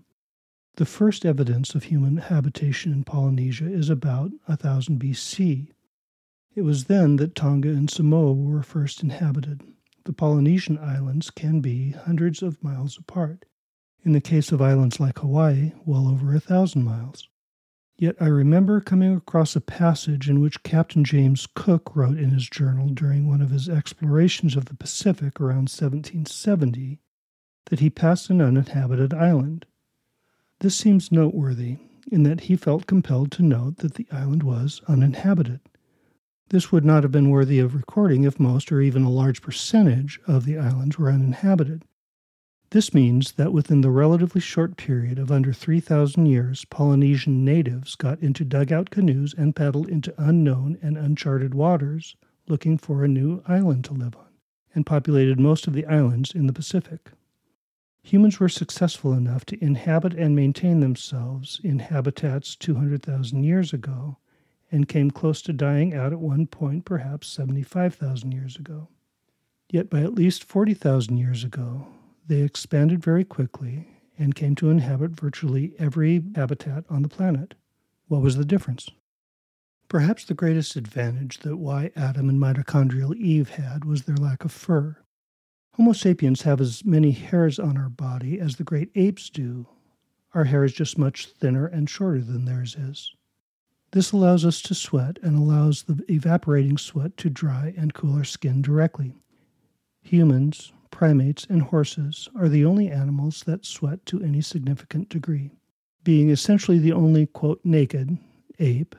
the 0.78 0.86
first 0.86 1.26
evidence 1.26 1.74
of 1.74 1.82
human 1.82 2.18
habitation 2.18 2.92
in 2.92 3.02
Polynesia 3.02 3.66
is 3.66 3.90
about 3.90 4.30
1000 4.46 5.00
BC. 5.00 5.72
It 6.54 6.62
was 6.62 6.84
then 6.84 7.16
that 7.16 7.34
Tonga 7.34 7.70
and 7.70 7.90
Samoa 7.90 8.32
were 8.32 8.62
first 8.62 9.02
inhabited. 9.02 9.62
The 10.04 10.12
Polynesian 10.12 10.78
islands 10.78 11.30
can 11.30 11.60
be 11.60 11.90
hundreds 11.90 12.44
of 12.44 12.62
miles 12.62 12.96
apart. 12.96 13.44
In 14.04 14.12
the 14.12 14.20
case 14.20 14.52
of 14.52 14.62
islands 14.62 15.00
like 15.00 15.18
Hawaii, 15.18 15.72
well 15.84 16.06
over 16.06 16.32
a 16.32 16.38
thousand 16.38 16.84
miles. 16.84 17.28
Yet 17.96 18.14
I 18.20 18.26
remember 18.26 18.80
coming 18.80 19.16
across 19.16 19.56
a 19.56 19.60
passage 19.60 20.30
in 20.30 20.38
which 20.38 20.62
Captain 20.62 21.02
James 21.02 21.48
Cook 21.56 21.96
wrote 21.96 22.18
in 22.18 22.30
his 22.30 22.48
journal 22.48 22.90
during 22.90 23.26
one 23.26 23.42
of 23.42 23.50
his 23.50 23.68
explorations 23.68 24.54
of 24.54 24.66
the 24.66 24.76
Pacific 24.76 25.40
around 25.40 25.68
1770 25.70 27.00
that 27.66 27.80
he 27.80 27.90
passed 27.90 28.30
an 28.30 28.40
uninhabited 28.40 29.12
island. 29.12 29.66
This 30.60 30.74
seems 30.74 31.12
noteworthy 31.12 31.76
in 32.10 32.24
that 32.24 32.42
he 32.42 32.56
felt 32.56 32.86
compelled 32.86 33.30
to 33.32 33.42
note 33.42 33.76
that 33.76 33.94
the 33.94 34.08
island 34.10 34.42
was 34.42 34.80
uninhabited. 34.88 35.60
This 36.48 36.72
would 36.72 36.84
not 36.84 37.04
have 37.04 37.12
been 37.12 37.30
worthy 37.30 37.58
of 37.58 37.74
recording 37.74 38.24
if 38.24 38.40
most 38.40 38.72
or 38.72 38.80
even 38.80 39.04
a 39.04 39.10
large 39.10 39.40
percentage 39.40 40.18
of 40.26 40.44
the 40.44 40.58
islands 40.58 40.98
were 40.98 41.12
uninhabited. 41.12 41.84
This 42.70 42.92
means 42.92 43.32
that 43.32 43.52
within 43.52 43.82
the 43.82 43.90
relatively 43.90 44.40
short 44.40 44.76
period 44.76 45.18
of 45.18 45.30
under 45.30 45.52
3,000 45.52 46.26
years, 46.26 46.64
Polynesian 46.64 47.44
natives 47.44 47.94
got 47.94 48.20
into 48.20 48.44
dugout 48.44 48.90
canoes 48.90 49.34
and 49.36 49.54
paddled 49.54 49.88
into 49.88 50.12
unknown 50.18 50.76
and 50.82 50.98
uncharted 50.98 51.54
waters 51.54 52.16
looking 52.48 52.78
for 52.78 53.04
a 53.04 53.08
new 53.08 53.42
island 53.46 53.84
to 53.84 53.94
live 53.94 54.16
on. 54.16 54.24
and 54.74 54.86
populated 54.86 55.38
most 55.40 55.66
of 55.66 55.72
the 55.72 55.86
islands 55.86 56.34
in 56.34 56.46
the 56.46 56.52
Pacific. 56.52 57.10
Humans 58.02 58.40
were 58.40 58.48
successful 58.48 59.12
enough 59.12 59.44
to 59.46 59.62
inhabit 59.62 60.14
and 60.14 60.34
maintain 60.34 60.80
themselves 60.80 61.60
in 61.62 61.78
habitats 61.78 62.56
200,000 62.56 63.42
years 63.42 63.72
ago 63.72 64.16
and 64.70 64.88
came 64.88 65.10
close 65.10 65.42
to 65.42 65.52
dying 65.52 65.94
out 65.94 66.12
at 66.12 66.20
one 66.20 66.46
point, 66.46 66.84
perhaps 66.84 67.28
75,000 67.28 68.32
years 68.32 68.56
ago. 68.56 68.88
Yet 69.70 69.90
by 69.90 70.00
at 70.00 70.14
least 70.14 70.44
40,000 70.44 71.16
years 71.16 71.44
ago, 71.44 71.86
they 72.26 72.40
expanded 72.40 73.02
very 73.02 73.24
quickly 73.24 73.88
and 74.18 74.34
came 74.34 74.54
to 74.56 74.70
inhabit 74.70 75.12
virtually 75.12 75.74
every 75.78 76.22
habitat 76.34 76.84
on 76.88 77.02
the 77.02 77.08
planet. 77.08 77.54
What 78.08 78.22
was 78.22 78.36
the 78.36 78.44
difference? 78.44 78.88
Perhaps 79.88 80.24
the 80.24 80.34
greatest 80.34 80.76
advantage 80.76 81.38
that 81.38 81.56
Y 81.56 81.90
Adam 81.96 82.28
and 82.28 82.38
mitochondrial 82.38 83.14
Eve 83.16 83.50
had 83.50 83.84
was 83.84 84.02
their 84.02 84.16
lack 84.16 84.44
of 84.44 84.52
fur. 84.52 84.96
Homo 85.78 85.92
sapiens 85.92 86.42
have 86.42 86.60
as 86.60 86.84
many 86.84 87.12
hairs 87.12 87.60
on 87.60 87.76
our 87.76 87.88
body 87.88 88.40
as 88.40 88.56
the 88.56 88.64
great 88.64 88.90
apes 88.96 89.30
do. 89.30 89.64
Our 90.34 90.42
hair 90.42 90.64
is 90.64 90.72
just 90.72 90.98
much 90.98 91.26
thinner 91.26 91.66
and 91.66 91.88
shorter 91.88 92.20
than 92.20 92.46
theirs 92.46 92.74
is. 92.74 93.14
This 93.92 94.10
allows 94.10 94.44
us 94.44 94.60
to 94.62 94.74
sweat 94.74 95.20
and 95.22 95.36
allows 95.36 95.84
the 95.84 96.04
evaporating 96.10 96.78
sweat 96.78 97.16
to 97.18 97.30
dry 97.30 97.74
and 97.76 97.94
cool 97.94 98.16
our 98.16 98.24
skin 98.24 98.60
directly. 98.60 99.14
Humans, 100.02 100.72
primates, 100.90 101.46
and 101.48 101.62
horses 101.62 102.28
are 102.34 102.48
the 102.48 102.64
only 102.64 102.90
animals 102.90 103.44
that 103.44 103.64
sweat 103.64 104.04
to 104.06 104.20
any 104.20 104.40
significant 104.40 105.08
degree. 105.08 105.52
Being 106.02 106.28
essentially 106.28 106.80
the 106.80 106.92
only, 106.92 107.26
quote, 107.26 107.60
naked 107.62 108.18
ape, 108.58 108.96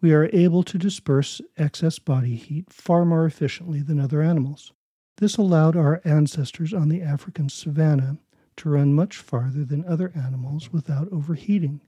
we 0.00 0.12
are 0.12 0.30
able 0.32 0.62
to 0.62 0.78
disperse 0.78 1.40
excess 1.56 1.98
body 1.98 2.36
heat 2.36 2.72
far 2.72 3.04
more 3.04 3.26
efficiently 3.26 3.82
than 3.82 3.98
other 3.98 4.22
animals. 4.22 4.72
This 5.18 5.38
allowed 5.38 5.76
our 5.76 6.02
ancestors 6.04 6.74
on 6.74 6.90
the 6.90 7.00
African 7.00 7.48
savanna 7.48 8.18
to 8.56 8.68
run 8.68 8.92
much 8.92 9.16
farther 9.16 9.64
than 9.64 9.84
other 9.86 10.12
animals 10.14 10.72
without 10.72 11.10
overheating. 11.10 11.80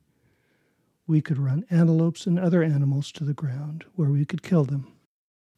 We 1.06 1.20
could 1.20 1.36
run 1.36 1.66
antelopes 1.70 2.26
and 2.26 2.38
other 2.38 2.62
animals 2.62 3.12
to 3.12 3.24
the 3.24 3.34
ground 3.34 3.84
where 3.94 4.08
we 4.08 4.24
could 4.24 4.42
kill 4.42 4.64
them. 4.64 4.92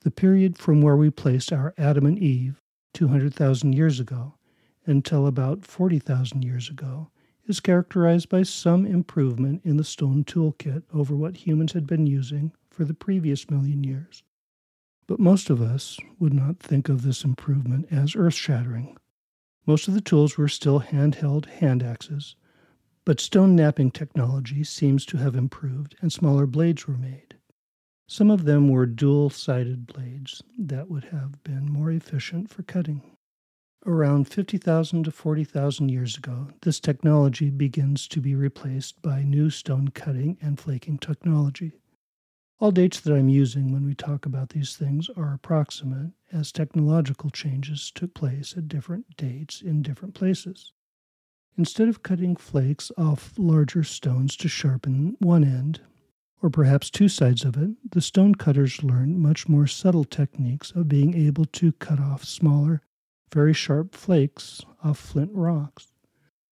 The 0.00 0.10
period 0.10 0.58
from 0.58 0.82
where 0.82 0.96
we 0.96 1.10
placed 1.10 1.52
our 1.52 1.72
Adam 1.78 2.06
and 2.06 2.18
Eve, 2.18 2.60
200,000 2.94 3.72
years 3.72 4.00
ago, 4.00 4.34
until 4.86 5.26
about 5.26 5.64
40,000 5.64 6.42
years 6.42 6.68
ago, 6.70 7.10
is 7.46 7.60
characterized 7.60 8.28
by 8.28 8.42
some 8.42 8.84
improvement 8.84 9.60
in 9.64 9.76
the 9.76 9.84
stone 9.84 10.24
toolkit 10.24 10.82
over 10.92 11.14
what 11.14 11.46
humans 11.46 11.72
had 11.72 11.86
been 11.86 12.06
using 12.06 12.52
for 12.68 12.84
the 12.84 12.94
previous 12.94 13.48
million 13.48 13.84
years. 13.84 14.24
But 15.11 15.19
most 15.19 15.50
of 15.50 15.61
us 15.61 15.99
would 16.21 16.33
not 16.33 16.61
think 16.61 16.88
of 16.88 17.02
this 17.02 17.25
improvement 17.25 17.88
as 17.90 18.14
earth 18.14 18.35
shattering. 18.35 18.97
Most 19.67 19.88
of 19.88 19.95
the 19.95 20.00
tools 20.00 20.38
were 20.38 20.47
still 20.47 20.83
handheld 20.83 21.47
hand 21.47 21.83
axes, 21.83 22.37
but 23.05 23.19
stone 23.19 23.57
knapping 23.57 23.90
technology 23.90 24.62
seems 24.62 25.05
to 25.07 25.17
have 25.17 25.35
improved 25.35 25.97
and 26.00 26.12
smaller 26.12 26.47
blades 26.47 26.87
were 26.87 26.97
made. 26.97 27.35
Some 28.07 28.31
of 28.31 28.45
them 28.45 28.69
were 28.69 28.87
dual 28.87 29.31
sided 29.31 29.88
blades 29.88 30.45
that 30.57 30.88
would 30.88 31.07
have 31.07 31.43
been 31.43 31.73
more 31.73 31.90
efficient 31.90 32.49
for 32.49 32.62
cutting. 32.62 33.02
Around 33.85 34.29
50,000 34.29 35.02
to 35.02 35.11
40,000 35.11 35.88
years 35.88 36.17
ago, 36.17 36.52
this 36.62 36.79
technology 36.79 37.50
begins 37.50 38.07
to 38.07 38.21
be 38.21 38.37
replaced 38.37 39.02
by 39.02 39.25
new 39.25 39.50
stone 39.50 39.88
cutting 39.88 40.38
and 40.40 40.61
flaking 40.61 40.99
technology. 40.99 41.81
All 42.61 42.71
dates 42.71 43.00
that 43.00 43.14
I'm 43.14 43.31
using 43.31 43.73
when 43.73 43.87
we 43.87 43.95
talk 43.95 44.26
about 44.26 44.50
these 44.50 44.76
things 44.76 45.09
are 45.17 45.33
approximate, 45.33 46.12
as 46.31 46.52
technological 46.52 47.31
changes 47.31 47.90
took 47.90 48.12
place 48.12 48.55
at 48.55 48.69
different 48.69 49.17
dates 49.17 49.62
in 49.62 49.81
different 49.81 50.12
places. 50.12 50.75
Instead 51.57 51.88
of 51.88 52.02
cutting 52.02 52.37
flakes 52.37 52.93
off 52.99 53.33
larger 53.38 53.83
stones 53.83 54.37
to 54.37 54.47
sharpen 54.47 55.17
one 55.21 55.43
end, 55.43 55.81
or 56.43 56.50
perhaps 56.50 56.90
two 56.90 57.09
sides 57.09 57.47
of 57.47 57.57
it, 57.57 57.71
the 57.93 58.02
stone 58.02 58.35
cutters 58.35 58.85
learned 58.85 59.19
much 59.19 59.49
more 59.49 59.67
subtle 59.67 60.05
techniques 60.05 60.71
of 60.73 60.87
being 60.87 61.14
able 61.14 61.47
to 61.47 61.73
cut 61.73 61.99
off 61.99 62.25
smaller, 62.25 62.83
very 63.33 63.55
sharp 63.55 63.95
flakes 63.95 64.61
off 64.85 64.99
flint 64.99 65.31
rocks. 65.33 65.93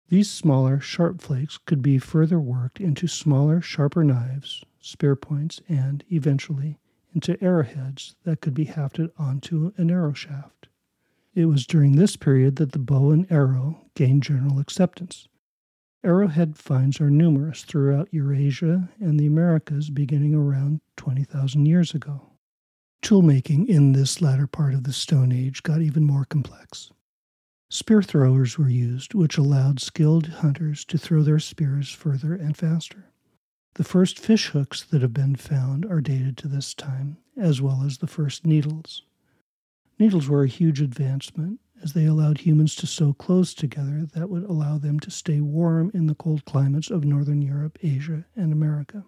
These 0.09 0.31
smaller, 0.31 0.81
sharp 0.81 1.21
flakes 1.21 1.59
could 1.59 1.83
be 1.83 1.99
further 1.99 2.41
worked 2.41 2.81
into 2.81 3.07
smaller, 3.07 3.61
sharper 3.61 4.03
knives, 4.03 4.65
spear 4.89 5.15
points, 5.15 5.61
and, 5.69 6.03
eventually, 6.11 6.79
into 7.15 7.43
arrowheads 7.43 8.17
that 8.25 8.41
could 8.41 8.55
be 8.55 8.67
hafted 8.67 9.11
onto 9.19 9.73
an 9.77 9.91
arrow 9.91 10.13
shaft. 10.13 10.69
It 11.35 11.47
was 11.47 11.67
during 11.67 11.97
this 11.97 12.17
period 12.17 12.57
that 12.57 12.73
the 12.73 12.79
bow 12.79 13.11
and 13.11 13.31
arrow 13.31 13.87
gained 13.95 14.23
general 14.23 14.59
acceptance. 14.59 15.29
Arrowhead 16.05 16.57
finds 16.57 17.01
are 17.01 17.11
numerous 17.11 17.65
throughout 17.65 18.13
Eurasia 18.13 18.89
and 19.01 19.19
the 19.19 19.27
Americas 19.27 19.91
beginning 19.91 20.35
around 20.35 20.81
20,000 20.97 21.67
years 21.67 21.95
ago. 21.95 22.31
Toolmaking 23.03 23.69
in 23.69 23.93
this 23.93 24.21
latter 24.21 24.47
part 24.47 24.75
of 24.75 24.85
the 24.85 24.93
Stone 24.93 25.33
Age 25.33 25.63
got 25.63 25.83
even 25.83 26.05
more 26.05 26.25
complex. 26.25 26.91
Spear 27.71 28.03
throwers 28.03 28.57
were 28.57 28.69
used, 28.69 29.13
which 29.13 29.37
allowed 29.37 29.81
skilled 29.81 30.27
hunters 30.27 30.85
to 30.87 30.97
throw 30.97 31.23
their 31.23 31.39
spears 31.39 31.91
further 31.91 32.35
and 32.35 32.57
faster. 32.57 33.11
The 33.79 33.85
first 33.85 34.19
fish 34.19 34.49
hooks 34.49 34.83
that 34.83 35.03
have 35.03 35.13
been 35.13 35.37
found 35.37 35.87
are 35.87 36.01
dated 36.01 36.37
to 36.39 36.49
this 36.49 36.75
time, 36.75 37.19
as 37.37 37.63
well 37.63 37.85
as 37.87 37.99
the 37.99 38.09
first 38.09 38.45
needles. 38.45 39.05
Needles 40.01 40.29
were 40.29 40.43
a 40.43 40.49
huge 40.49 40.81
advancement, 40.81 41.61
as 41.81 41.93
they 41.93 42.05
allowed 42.05 42.39
humans 42.39 42.75
to 42.75 42.89
sew 42.89 43.13
clothes 43.13 43.55
together 43.55 44.05
that 44.15 44.29
would 44.31 44.43
allow 44.43 44.79
them 44.79 44.99
to 44.99 45.13
stay 45.13 45.41
warm 45.41 45.93
in 45.95 46.09
the 46.09 46.17
cold 46.17 46.45
climates 46.45 46.91
of 46.91 47.05
Northern 47.05 47.41
Europe, 47.41 47.79
Asia, 47.81 48.27
and 48.35 48.53
America. 48.53 49.05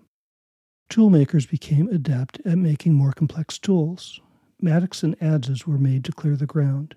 Toolmakers 0.89 1.51
became 1.51 1.89
adept 1.89 2.41
at 2.45 2.57
making 2.57 2.95
more 2.95 3.13
complex 3.13 3.59
tools. 3.59 4.21
Mattocks 4.63 5.03
and 5.03 5.19
adzes 5.19 5.67
were 5.67 5.79
made 5.79 6.05
to 6.05 6.13
clear 6.13 6.37
the 6.37 6.47
ground. 6.47 6.95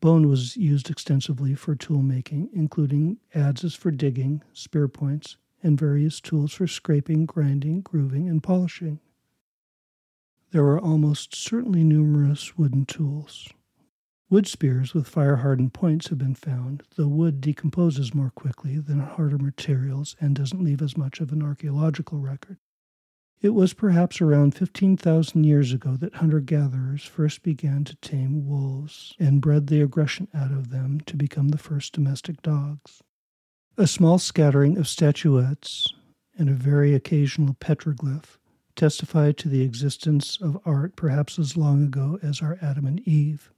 Bone 0.00 0.28
was 0.28 0.56
used 0.56 0.88
extensively 0.88 1.56
for 1.56 1.74
tool 1.74 2.00
making, 2.00 2.50
including 2.52 3.16
adzes 3.34 3.76
for 3.76 3.90
digging, 3.90 4.44
spear 4.52 4.86
points, 4.86 5.36
and 5.62 5.78
various 5.78 6.20
tools 6.20 6.52
for 6.52 6.66
scraping, 6.66 7.26
grinding, 7.26 7.80
grooving, 7.80 8.28
and 8.28 8.42
polishing. 8.42 9.00
There 10.50 10.64
were 10.64 10.80
almost 10.80 11.34
certainly 11.34 11.82
numerous 11.82 12.58
wooden 12.58 12.84
tools. 12.84 13.48
Wood 14.28 14.46
spears 14.46 14.94
with 14.94 15.08
fire 15.08 15.36
hardened 15.36 15.74
points 15.74 16.08
have 16.08 16.18
been 16.18 16.34
found, 16.34 16.82
though 16.96 17.08
wood 17.08 17.40
decomposes 17.40 18.14
more 18.14 18.30
quickly 18.30 18.78
than 18.78 19.00
harder 19.00 19.38
materials 19.38 20.16
and 20.20 20.34
doesn't 20.34 20.64
leave 20.64 20.80
as 20.80 20.96
much 20.96 21.20
of 21.20 21.32
an 21.32 21.42
archaeological 21.42 22.18
record. 22.18 22.58
It 23.42 23.50
was 23.54 23.74
perhaps 23.74 24.20
around 24.20 24.54
15,000 24.54 25.44
years 25.44 25.72
ago 25.72 25.96
that 25.96 26.14
hunter 26.14 26.40
gatherers 26.40 27.04
first 27.04 27.42
began 27.42 27.84
to 27.84 27.96
tame 27.96 28.46
wolves 28.46 29.14
and 29.18 29.42
bred 29.42 29.66
the 29.66 29.80
aggression 29.80 30.28
out 30.32 30.52
of 30.52 30.70
them 30.70 31.00
to 31.00 31.16
become 31.16 31.48
the 31.48 31.58
first 31.58 31.92
domestic 31.92 32.40
dogs. 32.40 33.02
A 33.78 33.86
small 33.86 34.18
scattering 34.18 34.76
of 34.76 34.86
statuettes 34.86 35.86
and 36.36 36.50
a 36.50 36.54
very 36.54 36.94
occasional 36.94 37.54
petroglyph 37.54 38.36
testify 38.76 39.32
to 39.32 39.48
the 39.48 39.62
existence 39.62 40.38
of 40.42 40.60
art 40.66 40.94
perhaps 40.94 41.38
as 41.38 41.56
long 41.56 41.82
ago 41.82 42.18
as 42.22 42.42
our 42.42 42.58
Adam 42.60 42.84
and 42.84 43.00
Eve. 43.08 43.50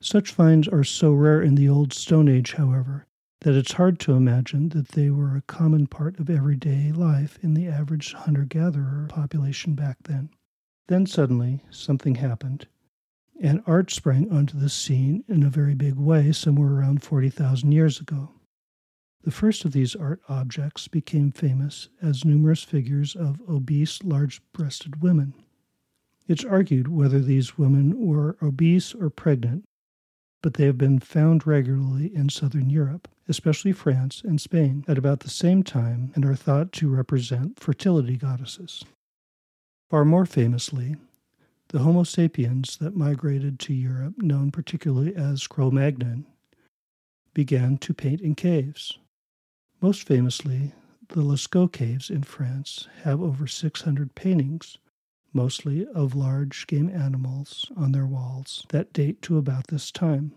Such 0.00 0.32
finds 0.32 0.66
are 0.66 0.82
so 0.82 1.12
rare 1.12 1.42
in 1.42 1.56
the 1.56 1.68
Old 1.68 1.92
Stone 1.92 2.28
Age, 2.30 2.54
however, 2.54 3.06
that 3.42 3.54
it's 3.54 3.72
hard 3.72 4.00
to 4.00 4.14
imagine 4.14 4.70
that 4.70 4.88
they 4.88 5.10
were 5.10 5.36
a 5.36 5.42
common 5.42 5.88
part 5.88 6.18
of 6.18 6.30
everyday 6.30 6.90
life 6.90 7.38
in 7.42 7.52
the 7.52 7.68
average 7.68 8.14
hunter 8.14 8.46
gatherer 8.46 9.08
population 9.10 9.74
back 9.74 9.98
then. 10.04 10.30
Then 10.86 11.04
suddenly, 11.04 11.62
something 11.68 12.14
happened, 12.14 12.66
and 13.38 13.62
art 13.66 13.90
sprang 13.90 14.32
onto 14.32 14.58
the 14.58 14.70
scene 14.70 15.22
in 15.28 15.42
a 15.42 15.50
very 15.50 15.74
big 15.74 15.96
way 15.96 16.32
somewhere 16.32 16.72
around 16.72 17.02
40,000 17.02 17.72
years 17.72 18.00
ago. 18.00 18.30
The 19.24 19.30
first 19.30 19.64
of 19.64 19.72
these 19.72 19.96
art 19.96 20.20
objects 20.28 20.88
became 20.88 21.32
famous 21.32 21.88
as 22.00 22.24
numerous 22.24 22.62
figures 22.62 23.16
of 23.16 23.42
obese, 23.48 24.02
large 24.02 24.40
breasted 24.52 25.02
women. 25.02 25.34
It's 26.26 26.44
argued 26.44 26.88
whether 26.88 27.20
these 27.20 27.58
women 27.58 28.06
were 28.06 28.36
obese 28.42 28.94
or 28.94 29.10
pregnant, 29.10 29.64
but 30.42 30.54
they 30.54 30.66
have 30.66 30.78
been 30.78 31.00
found 31.00 31.46
regularly 31.46 32.14
in 32.14 32.28
southern 32.28 32.70
Europe, 32.70 33.08
especially 33.26 33.72
France 33.72 34.22
and 34.24 34.40
Spain, 34.40 34.84
at 34.86 34.98
about 34.98 35.20
the 35.20 35.30
same 35.30 35.62
time 35.62 36.12
and 36.14 36.24
are 36.24 36.36
thought 36.36 36.70
to 36.72 36.88
represent 36.88 37.58
fertility 37.58 38.16
goddesses. 38.16 38.84
Far 39.90 40.04
more 40.04 40.26
famously, 40.26 40.96
the 41.68 41.80
Homo 41.80 42.04
sapiens 42.04 42.76
that 42.78 42.96
migrated 42.96 43.58
to 43.60 43.74
Europe, 43.74 44.14
known 44.18 44.50
particularly 44.50 45.14
as 45.14 45.46
Cro 45.46 45.70
Magnon, 45.70 46.24
began 47.34 47.78
to 47.78 47.92
paint 47.92 48.20
in 48.20 48.34
caves. 48.34 48.98
Most 49.80 50.08
famously, 50.08 50.72
the 51.08 51.22
Lascaux 51.22 51.72
caves 51.72 52.10
in 52.10 52.24
France 52.24 52.88
have 53.04 53.22
over 53.22 53.46
600 53.46 54.14
paintings, 54.16 54.76
mostly 55.32 55.86
of 55.86 56.16
large 56.16 56.66
game 56.66 56.90
animals 56.90 57.70
on 57.76 57.92
their 57.92 58.06
walls, 58.06 58.66
that 58.70 58.92
date 58.92 59.22
to 59.22 59.38
about 59.38 59.68
this 59.68 59.92
time. 59.92 60.32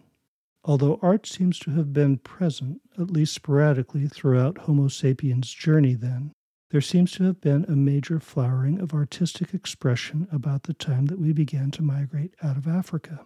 Although 0.63 0.99
art 1.01 1.25
seems 1.25 1.57
to 1.59 1.71
have 1.71 1.91
been 1.91 2.19
present, 2.19 2.81
at 2.99 3.09
least 3.09 3.33
sporadically, 3.33 4.07
throughout 4.07 4.59
Homo 4.59 4.87
sapiens' 4.89 5.51
journey 5.51 5.95
then, 5.95 6.33
there 6.69 6.79
seems 6.79 7.11
to 7.13 7.23
have 7.23 7.41
been 7.41 7.65
a 7.67 7.75
major 7.75 8.19
flowering 8.19 8.79
of 8.79 8.93
artistic 8.93 9.55
expression 9.55 10.27
about 10.31 10.63
the 10.63 10.73
time 10.75 11.07
that 11.07 11.19
we 11.19 11.33
began 11.33 11.71
to 11.71 11.81
migrate 11.81 12.35
out 12.43 12.57
of 12.57 12.67
Africa. 12.67 13.25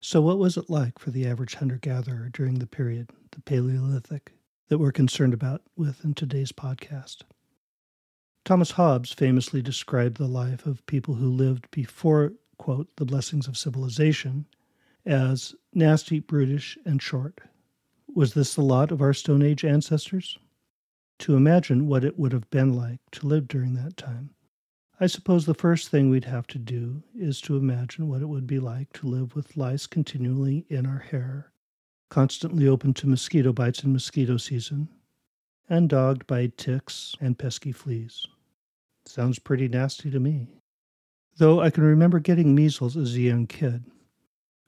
So, 0.00 0.22
what 0.22 0.38
was 0.38 0.56
it 0.56 0.70
like 0.70 0.98
for 0.98 1.10
the 1.10 1.26
average 1.26 1.56
hunter 1.56 1.76
gatherer 1.76 2.30
during 2.32 2.58
the 2.58 2.66
period, 2.66 3.10
the 3.32 3.42
Paleolithic, 3.42 4.32
that 4.68 4.78
we're 4.78 4.92
concerned 4.92 5.34
about 5.34 5.62
with 5.76 6.04
in 6.04 6.14
today's 6.14 6.52
podcast? 6.52 7.22
Thomas 8.44 8.72
Hobbes 8.72 9.12
famously 9.12 9.62
described 9.62 10.16
the 10.16 10.26
life 10.26 10.66
of 10.66 10.86
people 10.86 11.14
who 11.14 11.30
lived 11.30 11.70
before, 11.70 12.32
quote, 12.58 12.94
the 12.96 13.04
blessings 13.04 13.48
of 13.48 13.56
civilization 13.56 14.46
as 15.04 15.54
nasty, 15.74 16.20
brutish, 16.20 16.78
and 16.84 17.00
short. 17.00 17.40
Was 18.14 18.34
this 18.34 18.54
the 18.54 18.62
lot 18.62 18.90
of 18.90 19.02
our 19.02 19.12
Stone 19.12 19.42
Age 19.42 19.64
ancestors? 19.64 20.38
To 21.20 21.36
imagine 21.36 21.86
what 21.86 22.04
it 22.04 22.18
would 22.18 22.32
have 22.32 22.48
been 22.50 22.74
like 22.74 23.00
to 23.12 23.26
live 23.26 23.48
during 23.48 23.74
that 23.74 23.96
time, 23.96 24.30
I 24.98 25.06
suppose 25.06 25.44
the 25.44 25.54
first 25.54 25.88
thing 25.88 26.08
we'd 26.08 26.24
have 26.24 26.46
to 26.48 26.58
do 26.58 27.02
is 27.14 27.40
to 27.42 27.56
imagine 27.56 28.08
what 28.08 28.22
it 28.22 28.28
would 28.28 28.46
be 28.46 28.58
like 28.58 28.92
to 28.94 29.06
live 29.06 29.34
with 29.34 29.56
lice 29.56 29.86
continually 29.86 30.64
in 30.68 30.86
our 30.86 30.98
hair, 30.98 31.52
constantly 32.08 32.68
open 32.68 32.94
to 32.94 33.06
mosquito 33.06 33.52
bites 33.52 33.82
in 33.82 33.92
mosquito 33.92 34.36
season, 34.36 34.88
and 35.68 35.88
dogged 35.88 36.26
by 36.26 36.52
ticks 36.56 37.14
and 37.20 37.38
pesky 37.38 37.72
fleas. 37.72 38.26
Sounds 39.04 39.38
pretty 39.38 39.68
nasty 39.68 40.10
to 40.10 40.20
me. 40.20 40.48
Though 41.38 41.60
I 41.60 41.70
can 41.70 41.84
remember 41.84 42.18
getting 42.18 42.54
measles 42.54 42.96
as 42.96 43.14
a 43.14 43.20
young 43.20 43.46
kid, 43.46 43.84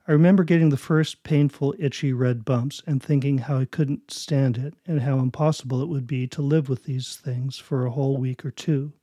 I 0.07 0.11
remember 0.11 0.43
getting 0.43 0.69
the 0.69 0.77
first 0.77 1.23
painful, 1.23 1.75
itchy 1.77 2.13
red 2.13 2.43
bumps 2.43 2.81
and 2.87 3.01
thinking 3.01 3.37
how 3.37 3.59
I 3.59 3.65
couldn't 3.65 4.09
stand 4.09 4.57
it 4.57 4.73
and 4.87 5.01
how 5.01 5.19
impossible 5.19 5.83
it 5.83 5.89
would 5.89 6.07
be 6.07 6.25
to 6.27 6.41
live 6.41 6.67
with 6.67 6.85
these 6.85 7.15
things 7.15 7.57
for 7.57 7.85
a 7.85 7.91
whole 7.91 8.17
week 8.17 8.43
or 8.43 8.51
two. 8.51 8.93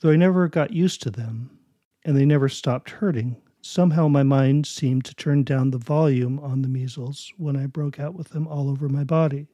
Though 0.00 0.10
I 0.10 0.16
never 0.16 0.46
got 0.48 0.72
used 0.72 1.02
to 1.02 1.10
them, 1.10 1.58
and 2.04 2.16
they 2.16 2.24
never 2.24 2.48
stopped 2.48 2.90
hurting, 2.90 3.42
somehow 3.64 4.06
my 4.08 4.22
mind 4.22 4.66
seemed 4.66 5.04
to 5.06 5.14
turn 5.14 5.42
down 5.42 5.70
the 5.70 5.78
volume 5.78 6.38
on 6.38 6.60
the 6.60 6.68
measles 6.68 7.32
when 7.38 7.56
I 7.56 7.66
broke 7.66 7.98
out 7.98 8.14
with 8.14 8.28
them 8.28 8.46
all 8.46 8.68
over 8.68 8.88
my 8.88 9.04
body. 9.04 9.48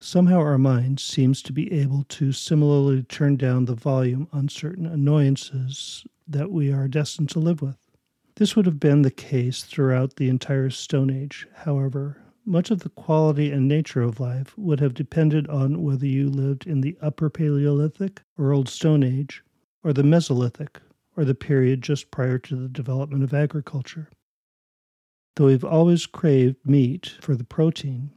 Somehow 0.00 0.38
our 0.38 0.58
mind 0.58 1.00
seems 1.00 1.42
to 1.42 1.52
be 1.52 1.72
able 1.72 2.04
to 2.10 2.32
similarly 2.32 3.02
turn 3.04 3.36
down 3.36 3.64
the 3.64 3.74
volume 3.74 4.28
on 4.32 4.48
certain 4.48 4.84
annoyances 4.84 6.04
that 6.28 6.50
we 6.50 6.70
are 6.70 6.88
destined 6.88 7.30
to 7.30 7.38
live 7.38 7.62
with. 7.62 7.78
This 8.36 8.54
would 8.54 8.66
have 8.66 8.80
been 8.80 9.02
the 9.02 9.10
case 9.10 9.62
throughout 9.62 10.16
the 10.16 10.28
entire 10.28 10.70
Stone 10.70 11.10
Age. 11.10 11.46
However, 11.54 12.18
much 12.44 12.70
of 12.70 12.80
the 12.80 12.90
quality 12.90 13.50
and 13.50 13.66
nature 13.66 14.02
of 14.02 14.20
life 14.20 14.56
would 14.58 14.80
have 14.80 14.94
depended 14.94 15.48
on 15.48 15.82
whether 15.82 16.06
you 16.06 16.28
lived 16.28 16.66
in 16.66 16.80
the 16.80 16.98
Upper 17.00 17.30
Paleolithic 17.30 18.22
or 18.36 18.52
Old 18.52 18.68
Stone 18.68 19.02
Age, 19.02 19.42
or 19.84 19.92
the 19.92 20.02
Mesolithic, 20.02 20.80
or 21.16 21.24
the 21.24 21.34
period 21.34 21.82
just 21.82 22.10
prior 22.10 22.38
to 22.38 22.56
the 22.56 22.68
development 22.68 23.22
of 23.22 23.34
agriculture. 23.34 24.08
Though 25.36 25.46
we've 25.46 25.64
always 25.64 26.06
craved 26.06 26.56
meat 26.64 27.14
for 27.20 27.34
the 27.34 27.44
protein, 27.44 28.10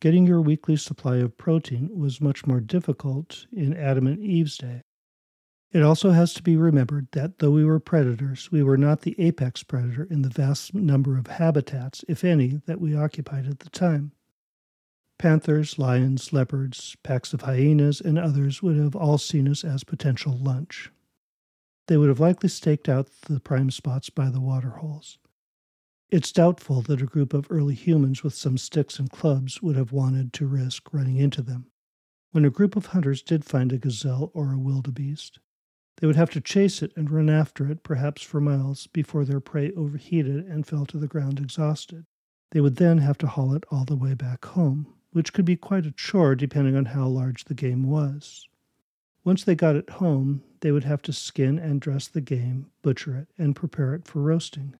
getting 0.00 0.26
your 0.26 0.40
weekly 0.40 0.76
supply 0.76 1.16
of 1.16 1.36
protein 1.36 1.90
was 1.98 2.20
much 2.20 2.46
more 2.46 2.60
difficult 2.60 3.46
in 3.52 3.76
Adam 3.76 4.06
and 4.06 4.18
Eve's 4.20 4.58
day. 4.58 4.82
It 5.70 5.82
also 5.82 6.12
has 6.12 6.32
to 6.34 6.42
be 6.42 6.56
remembered 6.56 7.08
that 7.12 7.38
though 7.38 7.50
we 7.50 7.64
were 7.64 7.80
predators, 7.80 8.50
we 8.50 8.62
were 8.62 8.78
not 8.78 9.02
the 9.02 9.14
apex 9.18 9.62
predator 9.62 10.06
in 10.10 10.22
the 10.22 10.30
vast 10.30 10.74
number 10.74 11.18
of 11.18 11.26
habitats, 11.26 12.04
if 12.08 12.24
any, 12.24 12.62
that 12.66 12.80
we 12.80 12.96
occupied 12.96 13.46
at 13.46 13.58
the 13.60 13.70
time. 13.70 14.12
Panthers, 15.18 15.78
lions, 15.78 16.32
leopards, 16.32 16.96
packs 17.02 17.34
of 17.34 17.42
hyenas, 17.42 18.00
and 18.00 18.18
others 18.18 18.62
would 18.62 18.76
have 18.76 18.94
all 18.96 19.18
seen 19.18 19.48
us 19.48 19.64
as 19.64 19.84
potential 19.84 20.38
lunch. 20.38 20.90
They 21.88 21.96
would 21.96 22.10
have 22.10 22.20
likely 22.20 22.50
staked 22.50 22.86
out 22.88 23.10
the 23.22 23.40
prime 23.40 23.70
spots 23.70 24.10
by 24.10 24.28
the 24.28 24.40
waterholes. 24.40 25.18
It's 26.10 26.32
doubtful 26.32 26.82
that 26.82 27.00
a 27.00 27.06
group 27.06 27.32
of 27.32 27.46
early 27.50 27.74
humans 27.74 28.22
with 28.22 28.34
some 28.34 28.58
sticks 28.58 28.98
and 28.98 29.10
clubs 29.10 29.62
would 29.62 29.76
have 29.76 29.90
wanted 29.90 30.34
to 30.34 30.46
risk 30.46 30.92
running 30.92 31.16
into 31.16 31.40
them. 31.40 31.70
When 32.30 32.44
a 32.44 32.50
group 32.50 32.76
of 32.76 32.86
hunters 32.86 33.22
did 33.22 33.44
find 33.46 33.72
a 33.72 33.78
gazelle 33.78 34.30
or 34.34 34.52
a 34.52 34.58
wildebeest, 34.58 35.40
they 35.96 36.06
would 36.06 36.16
have 36.16 36.30
to 36.30 36.42
chase 36.42 36.82
it 36.82 36.92
and 36.94 37.10
run 37.10 37.30
after 37.30 37.70
it, 37.70 37.82
perhaps 37.82 38.20
for 38.22 38.40
miles, 38.40 38.86
before 38.86 39.24
their 39.24 39.40
prey 39.40 39.72
overheated 39.72 40.44
and 40.44 40.66
fell 40.66 40.84
to 40.86 40.98
the 40.98 41.08
ground 41.08 41.38
exhausted. 41.38 42.04
They 42.50 42.60
would 42.60 42.76
then 42.76 42.98
have 42.98 43.16
to 43.18 43.26
haul 43.26 43.54
it 43.54 43.64
all 43.70 43.86
the 43.86 43.96
way 43.96 44.12
back 44.12 44.44
home, 44.44 44.92
which 45.12 45.32
could 45.32 45.46
be 45.46 45.56
quite 45.56 45.86
a 45.86 45.90
chore 45.90 46.34
depending 46.34 46.76
on 46.76 46.84
how 46.84 47.06
large 47.08 47.44
the 47.44 47.54
game 47.54 47.84
was. 47.84 48.46
Once 49.24 49.44
they 49.44 49.54
got 49.54 49.76
it 49.76 49.90
home, 49.90 50.42
they 50.60 50.72
would 50.72 50.84
have 50.84 51.02
to 51.02 51.12
skin 51.12 51.58
and 51.58 51.80
dress 51.80 52.08
the 52.08 52.20
game, 52.20 52.70
butcher 52.82 53.16
it, 53.16 53.28
and 53.38 53.56
prepare 53.56 53.94
it 53.94 54.06
for 54.06 54.20
roasting. 54.20 54.74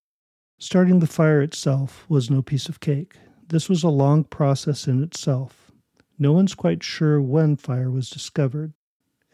Starting 0.58 0.98
the 0.98 1.06
fire 1.06 1.40
itself 1.40 2.04
was 2.08 2.30
no 2.30 2.42
piece 2.42 2.68
of 2.68 2.80
cake. 2.80 3.16
This 3.48 3.68
was 3.68 3.82
a 3.82 3.88
long 3.88 4.24
process 4.24 4.88
in 4.88 5.02
itself. 5.02 5.70
No 6.18 6.32
one's 6.32 6.54
quite 6.54 6.82
sure 6.82 7.20
when 7.20 7.56
fire 7.56 7.90
was 7.90 8.10
discovered, 8.10 8.72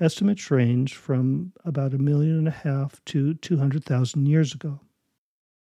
Estimates 0.00 0.50
range 0.50 0.96
from 0.96 1.52
about 1.64 1.94
a 1.94 1.98
million 1.98 2.36
and 2.36 2.48
a 2.48 2.50
half 2.50 3.02
to 3.04 3.34
200,000 3.34 4.26
years 4.26 4.52
ago. 4.52 4.80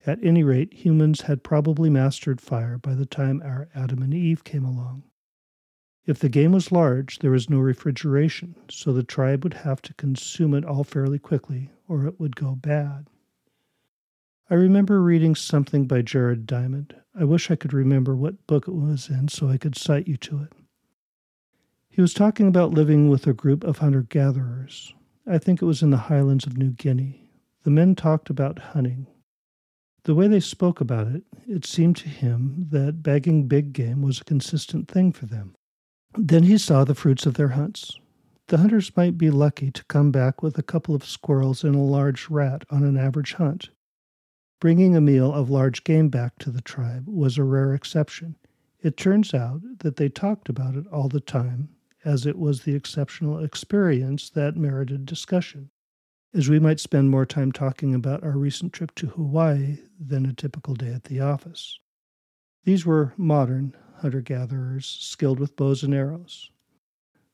At 0.07 0.23
any 0.25 0.45
rate, 0.45 0.73
humans 0.73 1.23
had 1.23 1.43
probably 1.43 1.91
mastered 1.91 2.41
fire 2.41 2.79
by 2.79 2.95
the 2.95 3.07
time 3.07 3.43
our 3.45 3.69
Adam 3.75 4.03
and 4.03 4.15
Eve 4.15 4.45
came 4.45 4.65
along. 4.65 5.03
If 6.07 6.19
the 6.19 6.29
game 6.29 6.53
was 6.53 6.73
large, 6.73 7.19
there 7.19 7.31
was 7.31 7.51
no 7.51 7.59
refrigeration, 7.59 8.55
so 8.71 8.93
the 8.93 9.03
tribe 9.03 9.45
would 9.45 9.55
have 9.55 9.83
to 9.83 9.95
consume 9.95 10.55
it 10.55 10.65
all 10.65 10.83
fairly 10.83 11.19
quickly, 11.19 11.71
or 11.87 12.07
it 12.07 12.19
would 12.19 12.37
go 12.37 12.55
bad. 12.55 13.07
I 14.49 14.55
remember 14.55 15.03
reading 15.03 15.35
something 15.35 15.87
by 15.87 16.03
Jared 16.03 16.47
Diamond. 16.47 16.97
I 17.15 17.25
wish 17.25 17.51
I 17.51 17.57
could 17.57 17.73
remember 17.73 18.17
what 18.17 18.47
book 18.47 18.67
it 18.67 18.75
was 18.75 19.09
in 19.09 19.29
so 19.29 19.49
I 19.49 19.59
could 19.59 19.77
cite 19.77 20.09
you 20.09 20.17
to 20.17 20.43
it. 20.43 20.53
He 21.89 22.01
was 22.01 22.15
talking 22.15 22.49
about 22.49 22.73
living 22.73 23.09
with 23.09 23.27
a 23.27 23.33
group 23.33 23.63
of 23.63 23.79
hunter 23.79 24.03
gatherers. 24.03 24.95
I 25.27 25.39
think 25.39 25.61
it 25.61 25.67
was 25.67 25.83
in 25.83 25.91
the 25.91 25.97
highlands 25.97 26.47
of 26.47 26.57
New 26.57 26.71
Guinea. 26.71 27.31
The 27.63 27.71
men 27.71 27.95
talked 27.95 28.31
about 28.31 28.59
hunting. 28.59 29.07
The 30.05 30.15
way 30.15 30.29
they 30.29 30.41
spoke 30.41 30.81
about 30.81 31.09
it, 31.09 31.25
it 31.47 31.67
seemed 31.67 31.97
to 31.99 32.09
him 32.09 32.69
that 32.71 33.03
bagging 33.03 33.49
big 33.49 33.73
game 33.73 34.01
was 34.01 34.21
a 34.21 34.25
consistent 34.25 34.89
thing 34.89 35.13
for 35.13 35.27
them. 35.27 35.55
Then 36.17 36.45
he 36.45 36.59
saw 36.59 36.85
the 36.85 36.95
fruits 36.95 37.27
of 37.27 37.35
their 37.35 37.51
hunts. 37.51 37.99
The 38.49 38.59
hunters 38.59 38.97
might 38.97 39.17
be 39.17 39.31
lucky 39.31 39.71
to 39.71 39.85
come 39.85 40.11
back 40.11 40.43
with 40.43 40.59
a 40.59 40.63
couple 40.63 40.95
of 40.95 41.05
squirrels 41.05 41.63
and 41.63 41.77
a 41.77 41.79
large 41.79 42.29
rat 42.29 42.65
on 42.71 42.83
an 42.83 42.97
average 42.97 43.35
hunt. 43.35 43.71
Bringing 44.61 44.97
a 44.97 45.01
meal 45.01 45.33
of 45.33 45.49
large 45.49 45.85
game 45.85 46.09
back 46.09 46.39
to 46.41 46.51
the 46.51 46.61
tribe 46.61 47.05
was 47.07 47.39
a 47.39 47.45
rare 47.45 47.73
exception. 47.75 48.37
It 48.83 48.97
turns 48.97 49.33
out 49.35 49.61
that 49.79 49.97
they 49.97 50.09
talked 50.09 50.49
about 50.49 50.75
it 50.75 50.87
all 50.89 51.09
the 51.09 51.21
time 51.21 51.69
as 52.05 52.27
it 52.27 52.39
was 52.39 52.63
the 52.63 52.75
exceptional 52.75 53.39
experience 53.39 54.31
that 54.31 54.57
merited 54.57 55.07
discussion, 55.07 55.71
as 56.35 56.49
we 56.49 56.59
might 56.59 56.81
spend 56.81 57.11
more 57.11 57.27
time 57.27 57.53
talking 57.53 57.95
about 57.95 58.25
our 58.25 58.37
recent 58.37 58.73
trip 58.73 58.95
to 58.97 59.07
Hawaii 59.09 59.79
than 59.99 60.27
a 60.27 60.33
typical 60.33 60.75
day 60.75 60.93
at 60.93 61.05
the 61.05 61.21
office. 61.21 61.79
These 62.65 62.85
were 62.85 63.15
modern 63.17 63.77
hunter 64.01 64.21
gatherers 64.21 64.87
skilled 64.87 65.41
with 65.41 65.57
bows 65.57 65.83
and 65.83 65.95
arrows. 65.95 66.51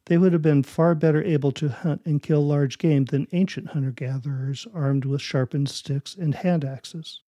They 0.06 0.18
would 0.18 0.32
have 0.32 0.42
been 0.42 0.62
far 0.62 0.94
better 0.94 1.22
able 1.22 1.50
to 1.52 1.68
hunt 1.68 2.02
and 2.04 2.22
kill 2.22 2.46
large 2.46 2.78
game 2.78 3.06
than 3.06 3.26
ancient 3.32 3.68
hunter 3.68 3.90
gatherers 3.90 4.66
armed 4.72 5.04
with 5.04 5.20
sharpened 5.20 5.68
sticks 5.68 6.14
and 6.14 6.34
hand 6.34 6.64
axes. 6.64 7.22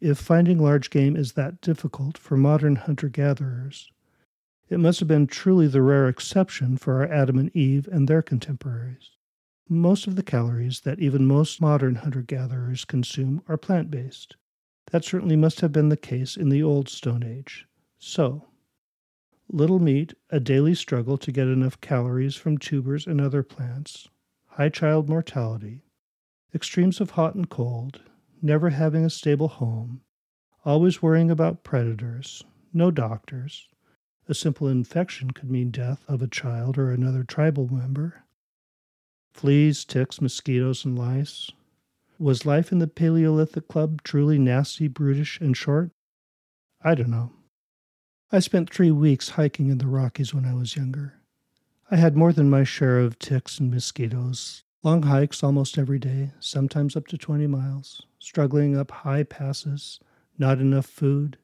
If 0.00 0.18
finding 0.18 0.58
large 0.58 0.90
game 0.90 1.14
is 1.16 1.32
that 1.32 1.60
difficult 1.60 2.16
for 2.16 2.36
modern 2.36 2.76
hunter 2.76 3.08
gatherers, 3.08 3.90
it 4.68 4.80
must 4.80 4.98
have 5.00 5.08
been 5.08 5.26
truly 5.26 5.66
the 5.66 5.82
rare 5.82 6.08
exception 6.08 6.76
for 6.76 6.94
our 6.94 7.12
Adam 7.12 7.38
and 7.38 7.54
Eve 7.54 7.86
and 7.92 8.08
their 8.08 8.22
contemporaries. 8.22 9.10
Most 9.68 10.06
of 10.06 10.16
the 10.16 10.22
calories 10.22 10.80
that 10.80 11.00
even 11.00 11.26
most 11.26 11.60
modern 11.60 11.96
hunter 11.96 12.22
gatherers 12.22 12.84
consume 12.84 13.42
are 13.48 13.56
plant 13.56 13.90
based. 13.90 14.36
That 14.90 15.04
certainly 15.04 15.36
must 15.36 15.60
have 15.60 15.72
been 15.72 15.88
the 15.88 15.96
case 15.96 16.36
in 16.36 16.48
the 16.48 16.62
Old 16.62 16.88
Stone 16.88 17.24
Age. 17.24 17.66
So, 17.98 18.46
little 19.48 19.78
meat, 19.78 20.14
a 20.30 20.40
daily 20.40 20.74
struggle 20.74 21.16
to 21.18 21.32
get 21.32 21.46
enough 21.46 21.80
calories 21.80 22.34
from 22.34 22.58
tubers 22.58 23.06
and 23.06 23.20
other 23.20 23.42
plants, 23.42 24.08
high 24.46 24.68
child 24.68 25.08
mortality, 25.08 25.82
extremes 26.54 27.00
of 27.00 27.10
hot 27.10 27.34
and 27.34 27.48
cold, 27.48 28.00
never 28.42 28.70
having 28.70 29.04
a 29.04 29.10
stable 29.10 29.48
home, 29.48 30.00
always 30.64 31.02
worrying 31.02 31.30
about 31.30 31.64
predators, 31.64 32.44
no 32.72 32.90
doctors, 32.90 33.68
a 34.28 34.34
simple 34.34 34.66
infection 34.66 35.30
could 35.30 35.50
mean 35.50 35.70
death 35.70 36.04
of 36.08 36.20
a 36.20 36.26
child 36.26 36.76
or 36.76 36.90
another 36.90 37.22
tribal 37.22 37.72
member. 37.72 38.24
Fleas, 39.32 39.84
ticks, 39.84 40.20
mosquitoes, 40.20 40.84
and 40.84 40.98
lice. 40.98 41.52
Was 42.18 42.46
life 42.46 42.72
in 42.72 42.78
the 42.78 42.88
Paleolithic 42.88 43.68
Club 43.68 44.02
truly 44.02 44.38
nasty, 44.38 44.88
brutish, 44.88 45.40
and 45.40 45.56
short? 45.56 45.90
I 46.82 46.94
don't 46.94 47.10
know. 47.10 47.35
I 48.32 48.40
spent 48.40 48.68
three 48.68 48.90
weeks 48.90 49.30
hiking 49.30 49.68
in 49.68 49.78
the 49.78 49.86
Rockies 49.86 50.34
when 50.34 50.44
I 50.44 50.52
was 50.52 50.74
younger. 50.74 51.20
I 51.92 51.96
had 51.96 52.16
more 52.16 52.32
than 52.32 52.50
my 52.50 52.64
share 52.64 52.98
of 52.98 53.20
ticks 53.20 53.60
and 53.60 53.70
mosquitoes, 53.70 54.64
long 54.82 55.04
hikes 55.04 55.44
almost 55.44 55.78
every 55.78 56.00
day, 56.00 56.32
sometimes 56.40 56.96
up 56.96 57.06
to 57.06 57.18
20 57.18 57.46
miles, 57.46 58.02
struggling 58.18 58.76
up 58.76 58.90
high 58.90 59.22
passes, 59.22 60.00
not 60.38 60.58
enough 60.58 60.86
food. 60.86 61.38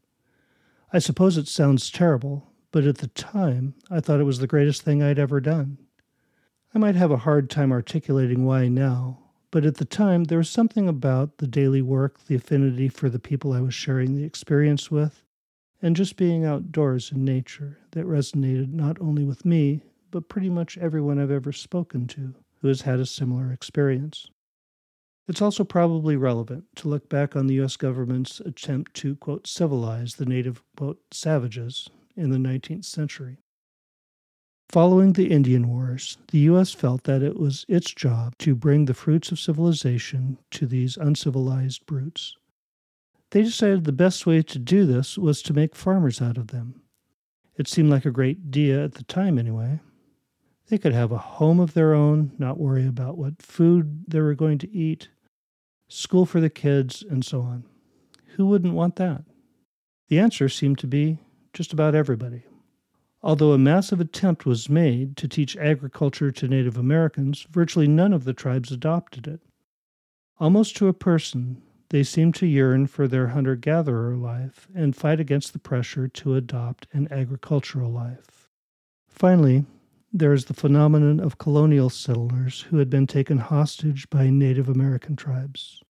I 0.92 0.98
suppose 0.98 1.36
it 1.36 1.46
sounds 1.46 1.88
terrible, 1.88 2.50
but 2.72 2.82
at 2.82 2.98
the 2.98 3.06
time 3.06 3.74
I 3.88 4.00
thought 4.00 4.18
it 4.18 4.24
was 4.24 4.40
the 4.40 4.48
greatest 4.48 4.82
thing 4.82 5.04
I'd 5.04 5.20
ever 5.20 5.40
done. 5.40 5.78
I 6.74 6.78
might 6.78 6.96
have 6.96 7.12
a 7.12 7.18
hard 7.18 7.48
time 7.48 7.70
articulating 7.70 8.44
why 8.44 8.66
now, 8.66 9.20
but 9.52 9.64
at 9.64 9.76
the 9.76 9.84
time 9.84 10.24
there 10.24 10.38
was 10.38 10.50
something 10.50 10.88
about 10.88 11.38
the 11.38 11.46
daily 11.46 11.80
work, 11.80 12.24
the 12.24 12.34
affinity 12.34 12.88
for 12.88 13.08
the 13.08 13.20
people 13.20 13.52
I 13.52 13.60
was 13.60 13.72
sharing 13.72 14.16
the 14.16 14.24
experience 14.24 14.90
with, 14.90 15.22
and 15.82 15.96
just 15.96 16.16
being 16.16 16.44
outdoors 16.44 17.10
in 17.10 17.24
nature 17.24 17.78
that 17.90 18.06
resonated 18.06 18.72
not 18.72 19.00
only 19.00 19.24
with 19.24 19.44
me, 19.44 19.82
but 20.12 20.28
pretty 20.28 20.48
much 20.48 20.78
everyone 20.78 21.18
I've 21.18 21.30
ever 21.30 21.52
spoken 21.52 22.06
to 22.08 22.34
who 22.60 22.68
has 22.68 22.82
had 22.82 23.00
a 23.00 23.06
similar 23.06 23.52
experience. 23.52 24.28
It's 25.28 25.42
also 25.42 25.64
probably 25.64 26.16
relevant 26.16 26.64
to 26.76 26.88
look 26.88 27.08
back 27.08 27.34
on 27.34 27.46
the 27.46 27.54
U.S. 27.54 27.76
government's 27.76 28.40
attempt 28.40 28.94
to, 28.94 29.16
quote, 29.16 29.46
civilize 29.46 30.14
the 30.14 30.26
native, 30.26 30.62
quote, 30.76 31.00
savages 31.12 31.88
in 32.16 32.30
the 32.30 32.38
19th 32.38 32.84
century. 32.84 33.38
Following 34.68 35.12
the 35.12 35.30
Indian 35.30 35.68
Wars, 35.68 36.16
the 36.30 36.38
U.S. 36.40 36.72
felt 36.72 37.04
that 37.04 37.22
it 37.22 37.38
was 37.38 37.66
its 37.68 37.92
job 37.92 38.36
to 38.38 38.54
bring 38.54 38.86
the 38.86 38.94
fruits 38.94 39.30
of 39.30 39.38
civilization 39.38 40.38
to 40.50 40.66
these 40.66 40.96
uncivilized 40.96 41.84
brutes. 41.86 42.36
They 43.32 43.42
decided 43.42 43.84
the 43.84 43.92
best 43.92 44.26
way 44.26 44.42
to 44.42 44.58
do 44.58 44.84
this 44.84 45.16
was 45.16 45.40
to 45.42 45.54
make 45.54 45.74
farmers 45.74 46.20
out 46.20 46.36
of 46.36 46.48
them. 46.48 46.82
It 47.56 47.66
seemed 47.66 47.88
like 47.88 48.04
a 48.04 48.10
great 48.10 48.36
idea 48.46 48.84
at 48.84 48.92
the 48.94 49.04
time, 49.04 49.38
anyway. 49.38 49.80
They 50.68 50.76
could 50.76 50.92
have 50.92 51.12
a 51.12 51.18
home 51.18 51.58
of 51.58 51.72
their 51.72 51.94
own, 51.94 52.32
not 52.38 52.60
worry 52.60 52.86
about 52.86 53.16
what 53.16 53.40
food 53.40 54.04
they 54.06 54.20
were 54.20 54.34
going 54.34 54.58
to 54.58 54.70
eat, 54.70 55.08
school 55.88 56.26
for 56.26 56.40
the 56.42 56.50
kids, 56.50 57.02
and 57.08 57.24
so 57.24 57.40
on. 57.40 57.64
Who 58.36 58.46
wouldn't 58.46 58.74
want 58.74 58.96
that? 58.96 59.24
The 60.08 60.18
answer 60.18 60.50
seemed 60.50 60.78
to 60.80 60.86
be 60.86 61.16
just 61.54 61.72
about 61.72 61.94
everybody. 61.94 62.42
Although 63.22 63.52
a 63.52 63.58
massive 63.58 64.00
attempt 64.00 64.44
was 64.44 64.68
made 64.68 65.16
to 65.16 65.26
teach 65.26 65.56
agriculture 65.56 66.30
to 66.32 66.48
Native 66.48 66.76
Americans, 66.76 67.46
virtually 67.50 67.88
none 67.88 68.12
of 68.12 68.24
the 68.24 68.34
tribes 68.34 68.70
adopted 68.70 69.26
it. 69.26 69.40
Almost 70.38 70.76
to 70.76 70.88
a 70.88 70.92
person, 70.92 71.62
they 71.92 72.02
seem 72.02 72.32
to 72.32 72.46
yearn 72.46 72.86
for 72.86 73.06
their 73.06 73.28
hunter 73.28 73.54
gatherer 73.54 74.16
life 74.16 74.66
and 74.74 74.96
fight 74.96 75.20
against 75.20 75.52
the 75.52 75.58
pressure 75.58 76.08
to 76.08 76.34
adopt 76.34 76.88
an 76.92 77.06
agricultural 77.10 77.92
life. 77.92 78.48
Finally, 79.10 79.66
there 80.10 80.32
is 80.32 80.46
the 80.46 80.54
phenomenon 80.54 81.20
of 81.20 81.36
colonial 81.36 81.90
settlers 81.90 82.62
who 82.62 82.78
had 82.78 82.88
been 82.88 83.06
taken 83.06 83.36
hostage 83.36 84.08
by 84.08 84.30
Native 84.30 84.70
American 84.70 85.16
tribes. 85.16 85.82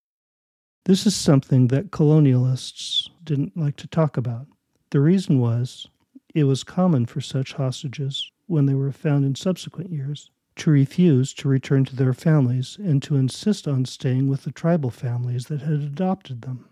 This 0.86 1.06
is 1.06 1.14
something 1.14 1.68
that 1.68 1.92
colonialists 1.92 3.08
didn't 3.22 3.56
like 3.56 3.76
to 3.76 3.86
talk 3.86 4.16
about. 4.16 4.48
The 4.90 5.00
reason 5.00 5.38
was 5.38 5.86
it 6.34 6.44
was 6.44 6.64
common 6.64 7.06
for 7.06 7.20
such 7.20 7.52
hostages, 7.52 8.28
when 8.46 8.66
they 8.66 8.74
were 8.74 8.90
found 8.90 9.24
in 9.24 9.36
subsequent 9.36 9.90
years, 9.92 10.32
to 10.56 10.70
refuse 10.70 11.32
to 11.34 11.48
return 11.48 11.84
to 11.84 11.96
their 11.96 12.12
families 12.12 12.76
and 12.78 13.02
to 13.02 13.16
insist 13.16 13.66
on 13.66 13.84
staying 13.84 14.28
with 14.28 14.44
the 14.44 14.52
tribal 14.52 14.90
families 14.90 15.46
that 15.46 15.62
had 15.62 15.80
adopted 15.80 16.42
them. 16.42 16.68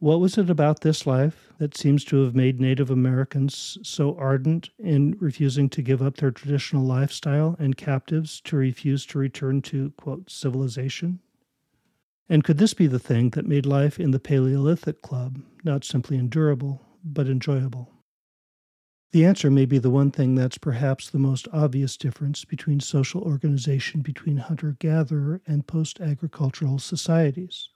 What 0.00 0.20
was 0.20 0.36
it 0.36 0.50
about 0.50 0.80
this 0.80 1.06
life 1.06 1.54
that 1.58 1.76
seems 1.76 2.04
to 2.06 2.24
have 2.24 2.34
made 2.34 2.60
Native 2.60 2.90
Americans 2.90 3.78
so 3.82 4.14
ardent 4.18 4.68
in 4.78 5.16
refusing 5.18 5.70
to 5.70 5.80
give 5.80 6.02
up 6.02 6.16
their 6.16 6.30
traditional 6.30 6.84
lifestyle 6.84 7.56
and 7.58 7.76
captives 7.76 8.40
to 8.42 8.56
refuse 8.56 9.06
to 9.06 9.18
return 9.18 9.62
to, 9.62 9.92
quote, 9.92 10.30
civilization? 10.30 11.20
And 12.28 12.44
could 12.44 12.58
this 12.58 12.74
be 12.74 12.86
the 12.86 12.98
thing 12.98 13.30
that 13.30 13.46
made 13.46 13.64
life 13.64 14.00
in 14.00 14.10
the 14.10 14.20
Paleolithic 14.20 15.00
Club 15.00 15.40
not 15.62 15.84
simply 15.84 16.18
endurable, 16.18 16.82
but 17.02 17.26
enjoyable? 17.26 17.93
The 19.14 19.24
answer 19.24 19.48
may 19.48 19.64
be 19.64 19.78
the 19.78 19.90
one 19.90 20.10
thing 20.10 20.34
that's 20.34 20.58
perhaps 20.58 21.08
the 21.08 21.20
most 21.20 21.46
obvious 21.52 21.96
difference 21.96 22.44
between 22.44 22.80
social 22.80 23.22
organization 23.22 24.00
between 24.00 24.38
hunter 24.38 24.74
gatherer 24.80 25.40
and 25.46 25.68
post 25.68 26.00
agricultural 26.00 26.80
societies. 26.80 27.68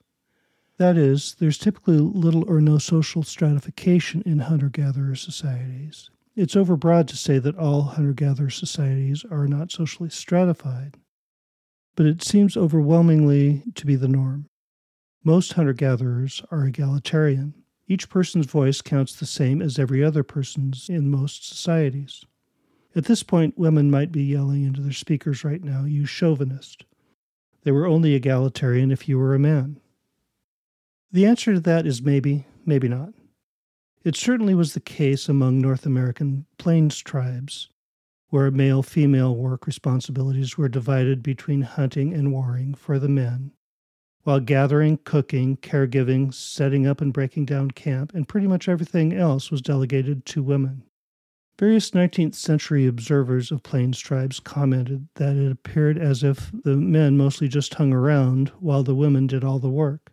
That 0.75 0.97
is, 0.97 1.37
there's 1.39 1.57
typically 1.57 1.97
little 1.97 2.43
or 2.49 2.59
no 2.59 2.77
social 2.77 3.23
stratification 3.23 4.21
in 4.25 4.39
hunter 4.39 4.67
gatherer 4.67 5.15
societies. 5.15 6.09
It's 6.35 6.55
overbroad 6.55 7.07
to 7.07 7.15
say 7.15 7.39
that 7.39 7.57
all 7.57 7.83
hunter 7.83 8.11
gatherer 8.11 8.49
societies 8.49 9.23
are 9.31 9.47
not 9.47 9.71
socially 9.71 10.09
stratified, 10.09 10.97
but 11.95 12.05
it 12.05 12.21
seems 12.21 12.57
overwhelmingly 12.57 13.63
to 13.75 13.85
be 13.85 13.95
the 13.95 14.09
norm. 14.09 14.49
Most 15.23 15.53
hunter 15.53 15.71
gatherers 15.71 16.41
are 16.51 16.65
egalitarian. 16.65 17.53
Each 17.89 18.07
person's 18.07 18.45
voice 18.45 18.81
counts 18.81 19.15
the 19.15 19.25
same 19.25 19.63
as 19.63 19.79
every 19.79 20.03
other 20.03 20.21
person's 20.21 20.89
in 20.89 21.09
most 21.09 21.49
societies. 21.49 22.23
At 22.95 23.05
this 23.05 23.23
point, 23.23 23.57
women 23.57 23.89
might 23.89 24.11
be 24.11 24.23
yelling 24.23 24.63
into 24.63 24.81
their 24.81 24.93
speakers 24.93 25.43
right 25.43 25.63
now, 25.63 25.85
you 25.85 26.05
chauvinist. 26.05 26.85
They 27.63 27.71
were 27.71 27.87
only 27.87 28.13
egalitarian 28.13 28.91
if 28.91 29.09
you 29.09 29.17
were 29.17 29.33
a 29.33 29.39
man. 29.39 29.79
The 31.11 31.25
answer 31.25 31.55
to 31.55 31.59
that 31.61 31.87
is 31.87 32.03
maybe, 32.03 32.45
maybe 32.63 32.87
not. 32.87 33.15
It 34.03 34.15
certainly 34.15 34.53
was 34.53 34.75
the 34.75 34.79
case 34.79 35.27
among 35.27 35.59
North 35.59 35.87
American 35.87 36.45
plains 36.59 36.99
tribes, 36.99 37.69
where 38.29 38.51
male 38.51 38.83
female 38.83 39.35
work 39.35 39.65
responsibilities 39.65 40.59
were 40.59 40.69
divided 40.69 41.23
between 41.23 41.61
hunting 41.61 42.13
and 42.13 42.31
warring 42.31 42.75
for 42.75 42.99
the 42.99 43.09
men, 43.09 43.51
while 44.29 44.39
gathering, 44.39 44.99
cooking, 45.05 45.57
caregiving, 45.57 46.31
setting 46.31 46.85
up 46.85 47.01
and 47.01 47.11
breaking 47.11 47.45
down 47.45 47.71
camp, 47.71 48.13
and 48.13 48.27
pretty 48.27 48.45
much 48.45 48.69
everything 48.69 49.11
else 49.11 49.49
was 49.49 49.59
delegated 49.59 50.23
to 50.23 50.43
women. 50.43 50.83
Various 51.57 51.89
19th 51.89 52.35
century 52.35 52.85
observers 52.85 53.51
of 53.51 53.63
Plains 53.63 53.97
tribes 53.97 54.39
commented 54.39 55.07
that 55.15 55.35
it 55.35 55.51
appeared 55.51 55.97
as 55.97 56.23
if 56.23 56.51
the 56.63 56.77
men 56.77 57.17
mostly 57.17 57.47
just 57.47 57.73
hung 57.73 57.91
around 57.91 58.49
while 58.59 58.83
the 58.83 58.93
women 58.93 59.25
did 59.25 59.43
all 59.43 59.57
the 59.57 59.67
work. 59.67 60.11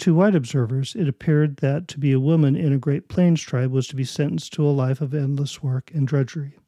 To 0.00 0.16
white 0.16 0.34
observers, 0.34 0.96
it 0.96 1.06
appeared 1.06 1.58
that 1.58 1.86
to 1.88 2.00
be 2.00 2.10
a 2.10 2.18
woman 2.18 2.56
in 2.56 2.72
a 2.72 2.76
Great 2.78 3.08
Plains 3.08 3.40
tribe 3.40 3.70
was 3.70 3.86
to 3.86 3.94
be 3.94 4.02
sentenced 4.02 4.52
to 4.54 4.66
a 4.66 4.74
life 4.74 5.00
of 5.00 5.14
endless 5.14 5.62
work 5.62 5.92
and 5.94 6.08
drudgery. 6.08 6.58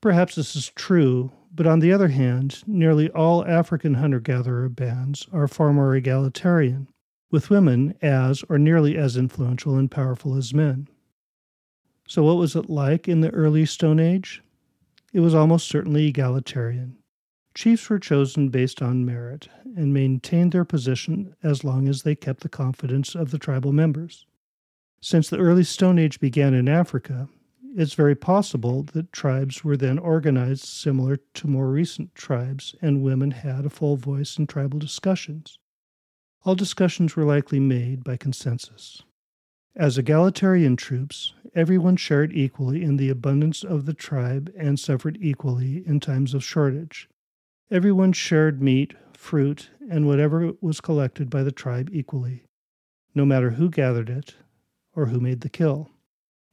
Perhaps 0.00 0.34
this 0.34 0.56
is 0.56 0.72
true, 0.74 1.30
but 1.58 1.66
on 1.66 1.80
the 1.80 1.92
other 1.92 2.06
hand, 2.06 2.62
nearly 2.68 3.10
all 3.10 3.44
African 3.44 3.94
hunter 3.94 4.20
gatherer 4.20 4.68
bands 4.68 5.26
are 5.32 5.48
far 5.48 5.72
more 5.72 5.96
egalitarian, 5.96 6.86
with 7.32 7.50
women 7.50 7.96
as 8.00 8.44
or 8.48 8.60
nearly 8.60 8.96
as 8.96 9.16
influential 9.16 9.74
and 9.74 9.90
powerful 9.90 10.36
as 10.36 10.54
men. 10.54 10.86
So, 12.06 12.22
what 12.22 12.36
was 12.36 12.54
it 12.54 12.70
like 12.70 13.08
in 13.08 13.22
the 13.22 13.30
early 13.30 13.66
Stone 13.66 13.98
Age? 13.98 14.40
It 15.12 15.18
was 15.18 15.34
almost 15.34 15.66
certainly 15.66 16.06
egalitarian. 16.06 16.96
Chiefs 17.56 17.90
were 17.90 17.98
chosen 17.98 18.50
based 18.50 18.80
on 18.80 19.04
merit 19.04 19.48
and 19.76 19.92
maintained 19.92 20.52
their 20.52 20.64
position 20.64 21.34
as 21.42 21.64
long 21.64 21.88
as 21.88 22.04
they 22.04 22.14
kept 22.14 22.42
the 22.42 22.48
confidence 22.48 23.16
of 23.16 23.32
the 23.32 23.38
tribal 23.38 23.72
members. 23.72 24.26
Since 25.00 25.28
the 25.28 25.38
early 25.38 25.64
Stone 25.64 25.98
Age 25.98 26.20
began 26.20 26.54
in 26.54 26.68
Africa, 26.68 27.28
it's 27.76 27.94
very 27.94 28.14
possible 28.14 28.82
that 28.92 29.12
tribes 29.12 29.64
were 29.64 29.76
then 29.76 29.98
organized 29.98 30.64
similar 30.64 31.18
to 31.34 31.46
more 31.46 31.68
recent 31.68 32.14
tribes, 32.14 32.74
and 32.80 33.02
women 33.02 33.30
had 33.30 33.66
a 33.66 33.70
full 33.70 33.96
voice 33.96 34.38
in 34.38 34.46
tribal 34.46 34.78
discussions. 34.78 35.58
All 36.44 36.54
discussions 36.54 37.16
were 37.16 37.24
likely 37.24 37.60
made 37.60 38.04
by 38.04 38.16
consensus. 38.16 39.02
As 39.76 39.98
egalitarian 39.98 40.76
troops, 40.76 41.34
everyone 41.54 41.96
shared 41.96 42.32
equally 42.32 42.82
in 42.82 42.96
the 42.96 43.10
abundance 43.10 43.62
of 43.62 43.86
the 43.86 43.94
tribe 43.94 44.52
and 44.56 44.78
suffered 44.78 45.18
equally 45.20 45.86
in 45.86 46.00
times 46.00 46.34
of 46.34 46.44
shortage. 46.44 47.08
Everyone 47.70 48.12
shared 48.12 48.62
meat, 48.62 48.94
fruit, 49.12 49.70
and 49.90 50.06
whatever 50.06 50.52
was 50.60 50.80
collected 50.80 51.28
by 51.28 51.42
the 51.42 51.52
tribe 51.52 51.90
equally, 51.92 52.44
no 53.14 53.24
matter 53.24 53.50
who 53.50 53.68
gathered 53.68 54.08
it 54.08 54.34
or 54.96 55.06
who 55.06 55.20
made 55.20 55.42
the 55.42 55.48
kill. 55.48 55.90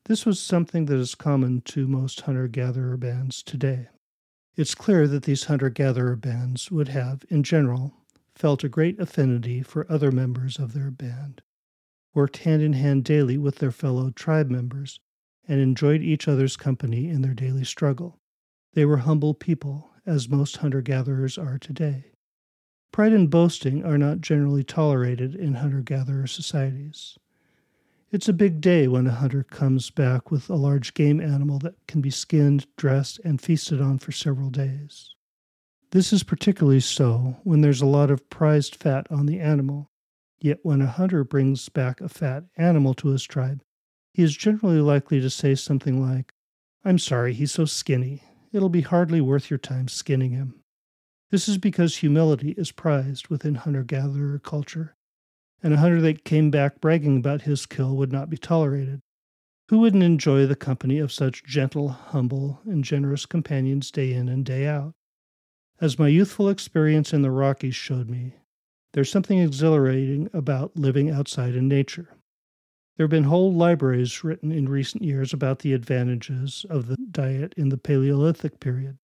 This 0.07 0.23
was 0.23 0.39
something 0.39 0.85
that 0.85 0.99
is 0.99 1.15
common 1.15 1.61
to 1.61 1.87
most 1.87 2.21
hunter 2.21 2.47
gatherer 2.47 2.95
bands 2.95 3.41
today. 3.41 3.87
It's 4.55 4.75
clear 4.75 5.07
that 5.07 5.23
these 5.23 5.45
hunter 5.45 5.71
gatherer 5.71 6.15
bands 6.15 6.69
would 6.69 6.89
have, 6.89 7.25
in 7.29 7.41
general, 7.41 7.91
felt 8.35 8.63
a 8.63 8.69
great 8.69 8.99
affinity 8.99 9.63
for 9.63 9.91
other 9.91 10.11
members 10.11 10.59
of 10.59 10.73
their 10.73 10.91
band, 10.91 11.41
worked 12.13 12.37
hand 12.37 12.61
in 12.61 12.73
hand 12.73 13.03
daily 13.03 13.39
with 13.39 13.55
their 13.55 13.71
fellow 13.71 14.11
tribe 14.11 14.51
members, 14.51 14.99
and 15.47 15.59
enjoyed 15.59 16.01
each 16.01 16.27
other's 16.27 16.55
company 16.55 17.09
in 17.09 17.23
their 17.23 17.33
daily 17.33 17.63
struggle. 17.63 18.19
They 18.73 18.85
were 18.85 18.97
humble 18.97 19.33
people, 19.33 19.89
as 20.05 20.29
most 20.29 20.57
hunter 20.57 20.81
gatherers 20.81 21.35
are 21.35 21.57
today. 21.57 22.11
Pride 22.91 23.11
and 23.11 23.29
boasting 23.29 23.83
are 23.83 23.97
not 23.97 24.21
generally 24.21 24.63
tolerated 24.63 25.33
in 25.33 25.55
hunter 25.55 25.81
gatherer 25.81 26.27
societies. 26.27 27.17
It's 28.15 28.29
a 28.29 28.33
big 28.33 28.61
day 28.61 28.87
when 28.87 29.07
a 29.07 29.11
hunter 29.11 29.43
comes 29.43 29.89
back 29.89 30.31
with 30.31 30.49
a 30.49 30.55
large 30.55 30.93
game 30.93 31.19
animal 31.19 31.59
that 31.59 31.75
can 31.85 31.99
be 31.99 32.09
skinned, 32.09 32.65
dressed, 32.77 33.19
and 33.25 33.41
feasted 33.41 33.81
on 33.81 33.99
for 33.99 34.13
several 34.13 34.49
days. 34.49 35.13
This 35.91 36.13
is 36.13 36.23
particularly 36.23 36.79
so 36.79 37.35
when 37.43 37.59
there's 37.59 37.81
a 37.81 37.85
lot 37.85 38.09
of 38.09 38.29
prized 38.29 38.73
fat 38.73 39.05
on 39.11 39.25
the 39.25 39.41
animal. 39.41 39.91
Yet 40.39 40.59
when 40.63 40.81
a 40.81 40.87
hunter 40.87 41.25
brings 41.25 41.67
back 41.67 41.99
a 41.99 42.07
fat 42.07 42.45
animal 42.55 42.93
to 42.93 43.09
his 43.09 43.25
tribe, 43.25 43.61
he 44.13 44.23
is 44.23 44.37
generally 44.37 44.79
likely 44.79 45.19
to 45.19 45.29
say 45.29 45.53
something 45.53 46.01
like, 46.01 46.31
I'm 46.85 46.99
sorry, 46.99 47.33
he's 47.33 47.51
so 47.51 47.65
skinny. 47.65 48.23
It'll 48.53 48.69
be 48.69 48.79
hardly 48.79 49.19
worth 49.19 49.49
your 49.49 49.59
time 49.59 49.89
skinning 49.89 50.31
him. 50.31 50.61
This 51.31 51.49
is 51.49 51.57
because 51.57 51.97
humility 51.97 52.51
is 52.51 52.71
prized 52.71 53.27
within 53.27 53.55
hunter 53.55 53.83
gatherer 53.83 54.39
culture, 54.39 54.94
and 55.65 55.73
a 55.73 55.77
hunter 55.77 55.99
that 55.99 56.23
came 56.23 56.51
back 56.51 56.79
bragging 56.79 57.17
about 57.17 57.41
his 57.41 57.65
kill 57.65 57.95
would 57.95 58.11
not 58.11 58.29
be 58.29 58.37
tolerated. 58.37 59.01
Who 59.69 59.79
wouldn't 59.79 60.03
enjoy 60.03 60.45
the 60.45 60.55
company 60.55 60.99
of 60.99 61.11
such 61.11 61.43
gentle, 61.43 61.89
humble, 61.89 62.61
and 62.65 62.83
generous 62.83 63.25
companions 63.25 63.89
day 63.89 64.13
in 64.13 64.29
and 64.29 64.45
day 64.45 64.67
out? 64.67 64.93
As 65.81 65.97
my 65.97 66.07
youthful 66.07 66.49
experience 66.49 67.13
in 67.13 67.23
the 67.23 67.31
Rockies 67.31 67.73
showed 67.73 68.11
me, 68.11 68.35
there's 68.93 69.09
something 69.09 69.39
exhilarating 69.39 70.29
about 70.33 70.77
living 70.77 71.09
outside 71.09 71.55
in 71.55 71.67
nature. 71.67 72.09
There 72.95 73.05
have 73.05 73.11
been 73.11 73.23
whole 73.23 73.51
libraries 73.51 74.23
written 74.23 74.51
in 74.51 74.69
recent 74.69 75.03
years 75.03 75.33
about 75.33 75.59
the 75.59 75.73
advantages 75.73 76.67
of 76.69 76.85
the 76.85 76.97
diet 77.09 77.55
in 77.57 77.69
the 77.69 77.79
Paleolithic 77.79 78.59
period. 78.59 78.99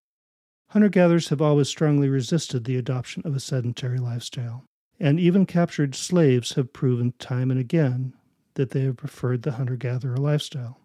Hunter 0.70 0.90
gatherers 0.90 1.30
have 1.30 1.42
always 1.42 1.70
strongly 1.70 2.08
resisted 2.08 2.66
the 2.66 2.78
adoption 2.78 3.24
of 3.26 3.36
a 3.36 3.40
sedentary 3.40 3.98
lifestyle, 3.98 4.66
and 5.02 5.20
even 5.20 5.48
captured 5.48 5.96
slaves 5.96 6.54
have 6.54 6.72
proven 6.72 7.12
time 7.18 7.50
and 7.50 7.60
again 7.60 8.14
that 8.54 8.70
they 8.70 8.82
have 8.82 8.98
preferred 8.98 9.42
the 9.42 9.54
hunter 9.54 9.76
gatherer 9.76 10.16
lifestyle. 10.16 10.80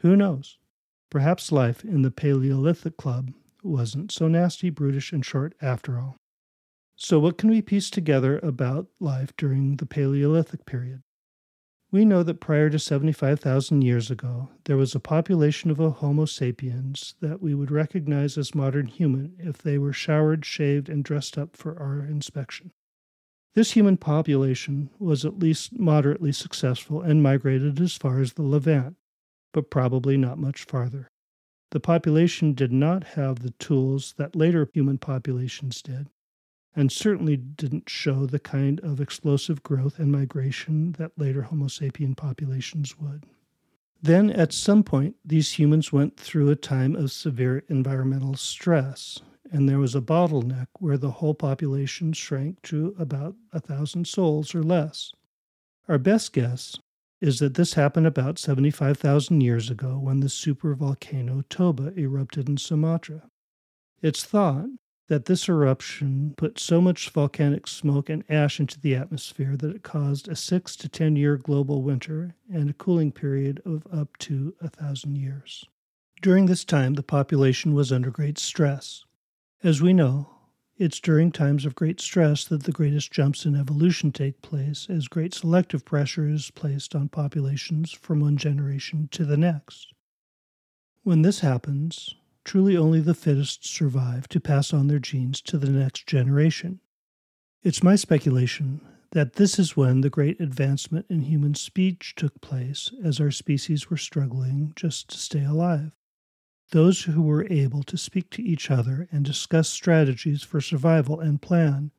Who 0.00 0.16
knows? 0.16 0.56
Perhaps 1.10 1.52
life 1.52 1.84
in 1.84 2.00
the 2.00 2.10
Paleolithic 2.10 2.96
Club 2.96 3.32
wasn't 3.62 4.10
so 4.10 4.26
nasty, 4.26 4.70
brutish, 4.70 5.12
and 5.12 5.22
short 5.22 5.54
after 5.60 5.98
all. 5.98 6.16
So, 6.96 7.18
what 7.18 7.36
can 7.36 7.50
we 7.50 7.60
piece 7.60 7.90
together 7.90 8.38
about 8.38 8.86
life 9.00 9.36
during 9.36 9.76
the 9.76 9.86
Paleolithic 9.86 10.64
period? 10.64 11.02
We 11.92 12.06
know 12.06 12.22
that 12.22 12.40
prior 12.40 12.70
to 12.70 12.78
75,000 12.78 13.82
years 13.82 14.10
ago, 14.10 14.48
there 14.64 14.78
was 14.78 14.94
a 14.94 15.00
population 15.00 15.70
of 15.70 15.78
a 15.78 15.90
Homo 15.90 16.24
sapiens 16.24 17.14
that 17.20 17.42
we 17.42 17.54
would 17.54 17.70
recognize 17.70 18.38
as 18.38 18.54
modern 18.54 18.86
human 18.86 19.36
if 19.38 19.58
they 19.58 19.76
were 19.76 19.92
showered, 19.92 20.46
shaved, 20.46 20.88
and 20.88 21.04
dressed 21.04 21.36
up 21.36 21.54
for 21.54 21.78
our 21.78 21.98
inspection. 22.00 22.72
This 23.56 23.70
human 23.70 23.96
population 23.96 24.90
was 24.98 25.24
at 25.24 25.38
least 25.38 25.78
moderately 25.78 26.30
successful 26.30 27.00
and 27.00 27.22
migrated 27.22 27.80
as 27.80 27.96
far 27.96 28.20
as 28.20 28.34
the 28.34 28.42
Levant, 28.42 28.96
but 29.54 29.70
probably 29.70 30.18
not 30.18 30.36
much 30.36 30.64
farther. 30.64 31.08
The 31.70 31.80
population 31.80 32.52
did 32.52 32.70
not 32.70 33.04
have 33.14 33.38
the 33.38 33.52
tools 33.52 34.12
that 34.18 34.36
later 34.36 34.68
human 34.74 34.98
populations 34.98 35.80
did, 35.80 36.10
and 36.74 36.92
certainly 36.92 37.38
didn't 37.38 37.88
show 37.88 38.26
the 38.26 38.38
kind 38.38 38.78
of 38.80 39.00
explosive 39.00 39.62
growth 39.62 39.98
and 39.98 40.12
migration 40.12 40.92
that 40.98 41.18
later 41.18 41.40
Homo 41.40 41.68
sapien 41.68 42.14
populations 42.14 42.98
would. 42.98 43.24
Then, 44.02 44.28
at 44.28 44.52
some 44.52 44.82
point, 44.82 45.16
these 45.24 45.58
humans 45.58 45.90
went 45.90 46.18
through 46.18 46.50
a 46.50 46.56
time 46.56 46.94
of 46.94 47.10
severe 47.10 47.64
environmental 47.70 48.34
stress, 48.36 49.22
and 49.52 49.68
there 49.68 49.78
was 49.78 49.94
a 49.94 50.00
bottleneck 50.00 50.66
where 50.78 50.98
the 50.98 51.12
whole 51.12 51.34
population 51.34 52.12
shrank 52.12 52.62
to 52.62 52.94
about 52.98 53.36
a 53.52 53.60
thousand 53.60 54.06
souls 54.06 54.54
or 54.54 54.62
less. 54.62 55.12
Our 55.88 55.98
best 55.98 56.32
guess 56.32 56.78
is 57.20 57.38
that 57.38 57.54
this 57.54 57.74
happened 57.74 58.06
about 58.06 58.38
75,000 58.38 59.40
years 59.40 59.70
ago 59.70 59.98
when 59.98 60.20
the 60.20 60.26
supervolcano 60.26 61.44
Toba 61.48 61.92
erupted 61.98 62.48
in 62.48 62.56
Sumatra. 62.56 63.22
It's 64.02 64.24
thought 64.24 64.66
that 65.08 65.26
this 65.26 65.48
eruption 65.48 66.34
put 66.36 66.58
so 66.58 66.80
much 66.80 67.10
volcanic 67.10 67.68
smoke 67.68 68.10
and 68.10 68.24
ash 68.28 68.58
into 68.58 68.80
the 68.80 68.94
atmosphere 68.94 69.56
that 69.56 69.76
it 69.76 69.82
caused 69.82 70.28
a 70.28 70.36
six 70.36 70.76
to 70.76 70.88
ten 70.88 71.16
year 71.16 71.36
global 71.36 71.82
winter 71.82 72.34
and 72.52 72.68
a 72.68 72.74
cooling 72.74 73.12
period 73.12 73.62
of 73.64 73.86
up 73.92 74.16
to 74.18 74.54
a 74.60 74.68
thousand 74.68 75.16
years. 75.16 75.64
During 76.22 76.46
this 76.46 76.64
time, 76.64 76.94
the 76.94 77.02
population 77.02 77.74
was 77.74 77.92
under 77.92 78.10
great 78.10 78.38
stress. 78.38 79.04
As 79.62 79.80
we 79.80 79.92
know, 79.92 80.30
it's 80.76 81.00
during 81.00 81.32
times 81.32 81.64
of 81.64 81.74
great 81.74 82.00
stress 82.00 82.44
that 82.44 82.64
the 82.64 82.72
greatest 82.72 83.10
jumps 83.10 83.46
in 83.46 83.54
evolution 83.54 84.12
take 84.12 84.42
place, 84.42 84.86
as 84.90 85.08
great 85.08 85.32
selective 85.32 85.84
pressure 85.84 86.28
is 86.28 86.50
placed 86.50 86.94
on 86.94 87.08
populations 87.08 87.92
from 87.92 88.20
one 88.20 88.36
generation 88.36 89.08
to 89.12 89.24
the 89.24 89.38
next. 89.38 89.94
When 91.02 91.22
this 91.22 91.40
happens, 91.40 92.14
truly 92.44 92.76
only 92.76 93.00
the 93.00 93.14
fittest 93.14 93.66
survive 93.66 94.28
to 94.28 94.40
pass 94.40 94.74
on 94.74 94.88
their 94.88 94.98
genes 94.98 95.40
to 95.42 95.56
the 95.56 95.70
next 95.70 96.06
generation. 96.06 96.80
It's 97.62 97.82
my 97.82 97.96
speculation 97.96 98.82
that 99.12 99.34
this 99.34 99.58
is 99.58 99.76
when 99.76 100.02
the 100.02 100.10
great 100.10 100.38
advancement 100.40 101.06
in 101.08 101.22
human 101.22 101.54
speech 101.54 102.14
took 102.16 102.40
place 102.42 102.92
as 103.02 103.18
our 103.18 103.30
species 103.30 103.88
were 103.88 103.96
struggling 103.96 104.72
just 104.76 105.08
to 105.10 105.16
stay 105.16 105.44
alive. 105.44 105.92
Those 106.70 107.02
who 107.02 107.22
were 107.22 107.46
able 107.48 107.84
to 107.84 107.96
speak 107.96 108.28
to 108.30 108.42
each 108.42 108.70
other 108.70 109.08
and 109.12 109.24
discuss 109.24 109.68
strategies 109.68 110.42
for 110.42 110.60
survival 110.60 111.20
and 111.20 111.40
plan 111.40 111.92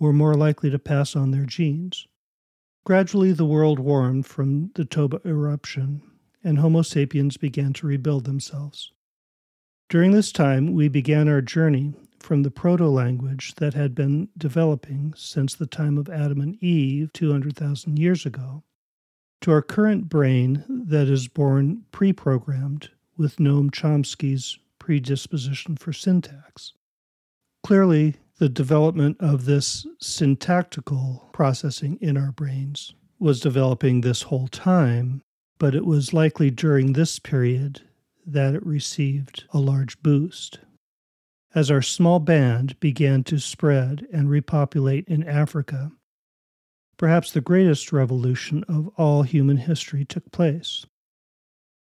were 0.00 0.12
more 0.12 0.34
likely 0.34 0.68
to 0.70 0.78
pass 0.80 1.14
on 1.14 1.30
their 1.30 1.44
genes. 1.44 2.08
Gradually, 2.84 3.30
the 3.30 3.44
world 3.44 3.78
warmed 3.78 4.26
from 4.26 4.72
the 4.74 4.84
Toba 4.84 5.20
eruption, 5.24 6.02
and 6.42 6.58
Homo 6.58 6.82
sapiens 6.82 7.36
began 7.36 7.72
to 7.74 7.86
rebuild 7.86 8.24
themselves. 8.24 8.90
During 9.88 10.10
this 10.10 10.32
time, 10.32 10.72
we 10.72 10.88
began 10.88 11.28
our 11.28 11.42
journey 11.42 11.94
from 12.18 12.42
the 12.42 12.50
proto 12.50 12.86
language 12.86 13.54
that 13.56 13.74
had 13.74 13.94
been 13.94 14.28
developing 14.36 15.14
since 15.16 15.54
the 15.54 15.66
time 15.66 15.98
of 15.98 16.08
Adam 16.08 16.40
and 16.40 16.60
Eve 16.62 17.12
200,000 17.12 17.98
years 17.98 18.26
ago 18.26 18.64
to 19.40 19.52
our 19.52 19.62
current 19.62 20.08
brain 20.08 20.64
that 20.68 21.08
is 21.08 21.28
born 21.28 21.84
pre 21.92 22.12
programmed 22.12 22.90
with 23.20 23.36
Noam 23.36 23.70
Chomsky's 23.70 24.58
predisposition 24.78 25.76
for 25.76 25.92
syntax. 25.92 26.72
Clearly, 27.62 28.16
the 28.38 28.48
development 28.48 29.18
of 29.20 29.44
this 29.44 29.86
syntactical 30.00 31.28
processing 31.30 31.98
in 32.00 32.16
our 32.16 32.32
brains 32.32 32.94
was 33.18 33.38
developing 33.38 34.00
this 34.00 34.22
whole 34.22 34.48
time, 34.48 35.20
but 35.58 35.74
it 35.74 35.84
was 35.84 36.14
likely 36.14 36.50
during 36.50 36.94
this 36.94 37.18
period 37.18 37.82
that 38.26 38.54
it 38.54 38.64
received 38.64 39.44
a 39.50 39.58
large 39.58 40.02
boost. 40.02 40.60
As 41.54 41.70
our 41.70 41.82
small 41.82 42.20
band 42.20 42.80
began 42.80 43.22
to 43.24 43.38
spread 43.38 44.06
and 44.10 44.30
repopulate 44.30 45.06
in 45.08 45.28
Africa, 45.28 45.92
perhaps 46.96 47.32
the 47.32 47.42
greatest 47.42 47.92
revolution 47.92 48.64
of 48.66 48.88
all 48.96 49.24
human 49.24 49.58
history 49.58 50.06
took 50.06 50.32
place. 50.32 50.86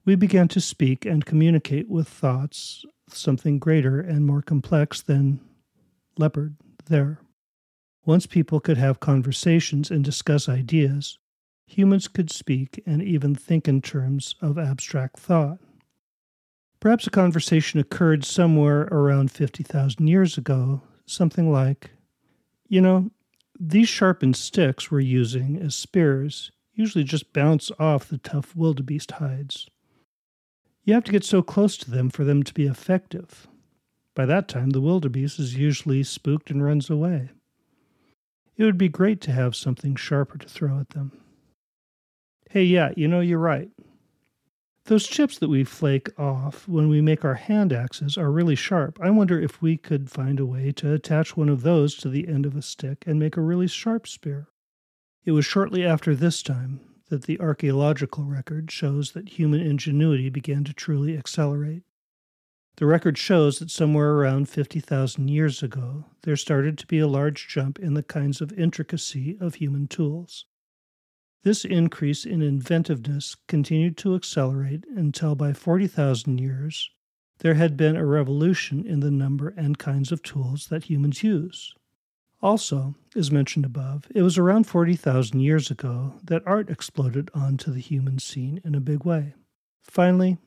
We 0.06 0.13
began 0.15 0.48
to 0.50 0.62
speak 0.62 1.04
and 1.04 1.26
communicate 1.26 1.89
with 1.89 2.08
thoughts 2.08 2.86
something 3.10 3.58
greater 3.58 4.00
and 4.00 4.26
more 4.26 4.44
complex 4.44 5.02
than 5.02 5.39
leopard 6.18 6.56
there. 6.86 7.20
Once 8.06 8.28
people 8.28 8.60
could 8.60 8.78
have 8.78 9.00
conversations 9.00 9.89
and 9.89 10.04
discuss 10.04 10.48
ideas, 10.48 11.18
humans 11.65 12.08
could 12.08 12.32
speak 12.32 12.84
and 12.86 13.02
even 13.02 13.34
think 13.34 13.68
in 13.68 13.82
terms 13.82 14.36
of 14.41 14.60
abstract 14.60 15.18
thought. 15.18 15.58
Perhaps 16.80 17.08
a 17.08 17.10
conversation 17.10 17.80
occurred 17.80 18.24
somewhere 18.24 18.82
around 18.91 19.32
50,000 19.32 20.06
years 20.06 20.38
ago, 20.38 20.84
something 21.08 21.52
like, 21.52 21.89
You 22.68 22.82
know, 22.82 23.10
these 23.60 23.89
sharpened 23.89 24.36
sticks 24.36 24.91
we're 24.91 25.00
using 25.00 25.58
as 25.58 25.76
spears 25.76 26.52
usually 26.74 27.04
just 27.04 27.34
bounce 27.34 27.72
off 27.80 28.08
the 28.08 28.20
tough 28.20 28.56
wildebeest 28.56 29.12
hides. 29.13 29.68
You 30.86 30.93
have 30.93 31.04
to 31.06 31.12
get 31.12 31.24
so 31.24 31.41
close 31.41 31.78
to 31.78 31.89
them 31.89 32.12
for 32.12 32.24
them 32.24 32.43
to 32.43 32.54
be 32.54 32.67
effective. 32.67 33.48
By 34.13 34.28
that 34.28 34.48
time, 34.48 34.69
the 34.69 34.80
wildebeest 34.80 35.39
is 35.39 35.58
usually 35.58 36.04
spooked 36.04 36.52
and 36.52 36.63
runs 36.63 36.91
away. 36.91 37.32
It 38.56 38.63
would 38.63 38.78
be 38.78 38.88
great 38.88 39.19
to 39.21 39.32
have 39.32 39.56
something 39.56 39.95
sharper 39.95 40.38
to 40.38 40.48
throw 40.48 40.80
at 40.80 40.91
them. 40.91 41.12
Hey, 42.52 42.63
yeah, 42.63 42.91
you 42.95 43.08
know, 43.08 43.19
you're 43.19 43.39
right. 43.39 43.71
Those 44.86 45.08
chips 45.08 45.39
that 45.39 45.50
we 45.50 45.63
flake 45.63 46.10
off 46.19 46.67
when 46.67 46.88
we 46.88 47.02
make 47.02 47.26
our 47.26 47.34
hand 47.34 47.74
axes 47.74 48.15
are 48.15 48.32
really 48.32 48.56
sharp. 48.56 49.00
I 49.02 49.10
wonder 49.10 49.41
if 49.41 49.63
we 49.63 49.78
could 49.78 50.12
find 50.12 50.39
a 50.39 50.45
way 50.45 50.71
to 50.74 50.93
attach 50.93 51.36
one 51.36 51.50
of 51.50 51.63
those 51.63 51.95
to 51.95 52.10
the 52.10 52.28
end 52.28 52.45
of 52.45 52.56
a 52.56 52.62
stick 52.62 53.04
and 53.08 53.19
make 53.19 53.36
a 53.36 53.41
really 53.41 53.67
sharp 53.67 54.08
spear. 54.08 54.50
It 55.26 55.32
was 55.32 55.48
shortly 55.48 55.84
after 55.84 56.13
this 56.13 56.43
time 56.43 56.80
that 57.10 57.24
the 57.24 57.39
archaeological 57.39 58.24
record 58.24 58.72
shows 58.72 59.12
that 59.12 59.38
human 59.38 59.62
ingenuity 59.62 60.30
began 60.30 60.63
to 60.63 60.74
truly 60.74 61.18
accelerate. 61.18 61.84
The 62.78 62.86
record 62.86 63.18
shows 63.18 63.60
that 63.60 63.72
somewhere 63.72 64.13
around 64.13 64.50
50,000 64.50 65.30
years 65.30 65.63
ago, 65.63 66.06
there 66.24 66.36
started 66.36 66.78
to 66.80 66.88
be 66.88 67.00
a 67.00 67.08
large 67.08 67.48
jump 67.48 67.80
in 67.80 67.94
the 67.94 68.04
kinds 68.04 68.41
of 68.41 68.52
intricacy 68.54 69.38
of 69.39 69.56
human 69.56 69.88
tools. 69.88 70.46
This 71.44 71.63
increase 71.63 72.26
in 72.26 72.41
inventiveness 72.41 73.36
continued 73.48 73.98
to 73.98 74.15
accelerate 74.15 74.84
until 74.94 75.36
by 75.36 75.54
40,000 75.54 76.39
years, 76.39 76.89
there 77.39 77.54
had 77.54 77.78
been 77.78 77.96
a 77.96 78.06
revolution 78.06 78.86
in 78.86 79.02
the 79.02 79.12
number 79.12 79.50
and 79.50 79.78
kinds 79.78 80.12
of 80.12 80.24
tools 80.24 80.68
that 80.68 80.86
humans 80.86 81.24
use. 81.24 81.74
Also, 82.41 82.95
as 83.15 83.32
mentioned 83.32 83.65
above, 83.65 84.06
it 84.13 84.21
was 84.21 84.38
around 84.38 84.65
40,000 84.65 85.39
years 85.39 85.71
ago 85.71 86.13
that 86.24 86.45
art 86.45 86.69
exploded 86.69 87.32
onto 87.34 87.71
the 87.71 87.80
human 87.80 88.19
scene 88.19 88.62
in 88.63 88.76
a 88.76 88.80
big 88.80 89.04
way. 89.04 89.34
Finally, 89.82 90.38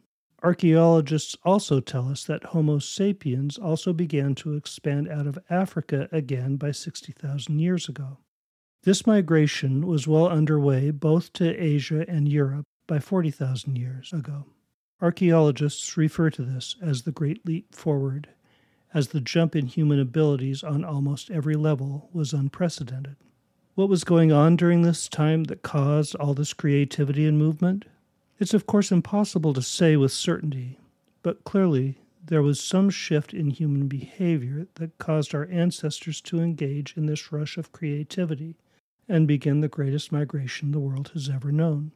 Archaeologists 0.42 1.36
also 1.44 1.80
tell 1.80 2.08
us 2.08 2.22
that 2.24 2.44
Homo 2.44 2.78
sapiens 2.78 3.58
also 3.58 3.92
began 3.92 4.36
to 4.36 4.54
expand 4.54 5.08
out 5.08 5.26
of 5.26 5.38
Africa 5.50 6.08
again 6.12 6.54
by 6.56 6.70
60,000 6.70 7.58
years 7.58 7.88
ago. 7.88 8.18
This 8.84 9.04
migration 9.04 9.84
was 9.84 10.06
well 10.06 10.28
underway 10.28 10.92
both 10.92 11.32
to 11.34 11.56
Asia 11.56 12.08
and 12.08 12.28
Europe 12.28 12.66
by 12.86 13.00
40,000 13.00 13.76
years 13.76 14.12
ago. 14.12 14.46
Archaeologists 15.02 15.96
refer 15.96 16.30
to 16.30 16.42
this 16.42 16.76
as 16.80 17.02
the 17.02 17.12
Great 17.12 17.44
Leap 17.44 17.74
Forward, 17.74 18.28
as 18.94 19.08
the 19.08 19.20
jump 19.20 19.54
in 19.54 19.66
human 19.66 20.00
abilities 20.00 20.62
on 20.62 20.84
almost 20.84 21.30
every 21.30 21.54
level 21.54 22.08
was 22.12 22.32
unprecedented. 22.32 23.16
What 23.74 23.88
was 23.88 24.04
going 24.04 24.32
on 24.32 24.56
during 24.56 24.82
this 24.82 25.08
time 25.08 25.44
that 25.44 25.62
caused 25.62 26.14
all 26.16 26.34
this 26.34 26.52
creativity 26.52 27.26
and 27.26 27.38
movement? 27.38 27.84
It's 28.38 28.54
of 28.54 28.66
course 28.66 28.90
impossible 28.90 29.52
to 29.54 29.62
say 29.62 29.96
with 29.96 30.12
certainty, 30.12 30.78
but 31.22 31.44
clearly 31.44 31.98
there 32.24 32.42
was 32.42 32.60
some 32.60 32.90
shift 32.90 33.32
in 33.32 33.50
human 33.50 33.88
behavior 33.88 34.66
that 34.74 34.98
caused 34.98 35.34
our 35.34 35.46
ancestors 35.46 36.20
to 36.22 36.40
engage 36.40 36.94
in 36.96 37.06
this 37.06 37.32
rush 37.32 37.56
of 37.56 37.72
creativity 37.72 38.56
and 39.08 39.26
begin 39.26 39.60
the 39.60 39.68
greatest 39.68 40.12
migration 40.12 40.72
the 40.72 40.80
world 40.80 41.10
has 41.14 41.30
ever 41.30 41.50
known. 41.50 41.92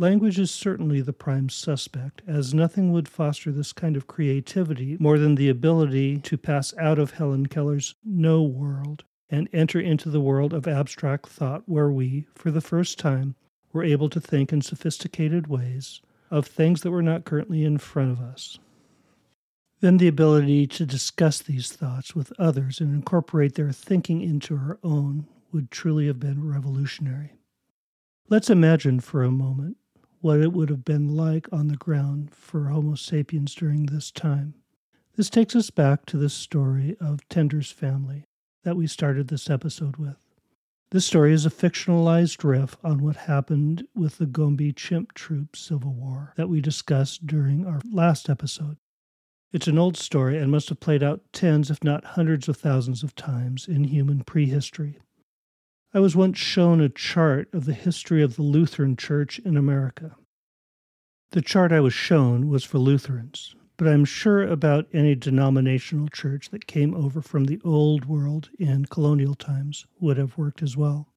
Language 0.00 0.38
is 0.38 0.52
certainly 0.52 1.00
the 1.00 1.12
prime 1.12 1.48
suspect, 1.48 2.22
as 2.24 2.54
nothing 2.54 2.92
would 2.92 3.08
foster 3.08 3.50
this 3.50 3.72
kind 3.72 3.96
of 3.96 4.06
creativity 4.06 4.96
more 5.00 5.18
than 5.18 5.34
the 5.34 5.48
ability 5.48 6.18
to 6.18 6.38
pass 6.38 6.72
out 6.78 7.00
of 7.00 7.10
Helen 7.10 7.46
Keller's 7.46 7.96
no 8.04 8.40
world 8.40 9.02
and 9.28 9.48
enter 9.52 9.80
into 9.80 10.08
the 10.08 10.20
world 10.20 10.54
of 10.54 10.68
abstract 10.68 11.26
thought 11.26 11.64
where 11.66 11.90
we, 11.90 12.28
for 12.32 12.52
the 12.52 12.60
first 12.60 12.96
time, 12.96 13.34
we're 13.72 13.82
able 13.82 14.08
to 14.10 14.20
think 14.20 14.52
in 14.52 14.62
sophisticated 14.62 15.48
ways 15.48 16.00
of 16.30 16.46
things 16.46 16.82
that 16.82 16.92
were 16.92 17.02
not 17.02 17.24
currently 17.24 17.64
in 17.64 17.78
front 17.78 18.12
of 18.12 18.20
us. 18.20 18.60
Then 19.80 19.96
the 19.96 20.06
ability 20.06 20.68
to 20.68 20.86
discuss 20.86 21.40
these 21.40 21.72
thoughts 21.72 22.14
with 22.14 22.32
others 22.38 22.80
and 22.80 22.94
incorporate 22.94 23.56
their 23.56 23.72
thinking 23.72 24.22
into 24.22 24.54
our 24.54 24.78
own 24.84 25.26
would 25.50 25.72
truly 25.72 26.06
have 26.06 26.20
been 26.20 26.48
revolutionary. 26.48 27.32
Let's 28.28 28.48
imagine 28.48 29.00
for 29.00 29.24
a 29.24 29.30
moment 29.32 29.77
what 30.20 30.40
it 30.40 30.52
would 30.52 30.68
have 30.68 30.84
been 30.84 31.16
like 31.16 31.46
on 31.52 31.68
the 31.68 31.76
ground 31.76 32.34
for 32.34 32.68
Homo 32.68 32.94
sapiens 32.94 33.54
during 33.54 33.86
this 33.86 34.10
time. 34.10 34.54
This 35.16 35.30
takes 35.30 35.56
us 35.56 35.70
back 35.70 36.06
to 36.06 36.16
the 36.16 36.28
story 36.28 36.96
of 37.00 37.28
Tender's 37.28 37.70
family 37.70 38.24
that 38.64 38.76
we 38.76 38.86
started 38.86 39.28
this 39.28 39.50
episode 39.50 39.96
with. 39.96 40.16
This 40.90 41.04
story 41.04 41.32
is 41.32 41.44
a 41.44 41.50
fictionalized 41.50 42.44
riff 42.44 42.76
on 42.82 43.02
what 43.02 43.16
happened 43.16 43.86
with 43.94 44.18
the 44.18 44.26
Gombe 44.26 44.72
Chimp 44.74 45.12
Troop 45.14 45.54
Civil 45.54 45.92
War 45.92 46.32
that 46.36 46.48
we 46.48 46.60
discussed 46.60 47.26
during 47.26 47.66
our 47.66 47.80
last 47.92 48.30
episode. 48.30 48.78
It's 49.52 49.66
an 49.66 49.78
old 49.78 49.96
story 49.96 50.38
and 50.38 50.50
must 50.50 50.68
have 50.68 50.80
played 50.80 51.02
out 51.02 51.22
tens, 51.32 51.70
if 51.70 51.82
not 51.82 52.04
hundreds 52.04 52.48
of 52.48 52.56
thousands 52.56 53.02
of 53.02 53.14
times 53.14 53.66
in 53.66 53.84
human 53.84 54.24
prehistory. 54.24 54.98
I 55.94 56.00
was 56.00 56.14
once 56.14 56.36
shown 56.36 56.82
a 56.82 56.90
chart 56.90 57.48
of 57.54 57.64
the 57.64 57.72
history 57.72 58.22
of 58.22 58.36
the 58.36 58.42
Lutheran 58.42 58.94
Church 58.94 59.38
in 59.38 59.56
America. 59.56 60.16
The 61.30 61.40
chart 61.40 61.72
I 61.72 61.80
was 61.80 61.94
shown 61.94 62.48
was 62.48 62.62
for 62.62 62.78
Lutherans, 62.78 63.56
but 63.78 63.88
I'm 63.88 64.04
sure 64.04 64.42
about 64.42 64.86
any 64.92 65.14
denominational 65.14 66.08
church 66.08 66.50
that 66.50 66.66
came 66.66 66.94
over 66.94 67.22
from 67.22 67.46
the 67.46 67.58
Old 67.64 68.04
World 68.04 68.50
in 68.58 68.84
colonial 68.84 69.34
times 69.34 69.86
would 69.98 70.18
have 70.18 70.36
worked 70.36 70.62
as 70.62 70.76
well. 70.76 71.08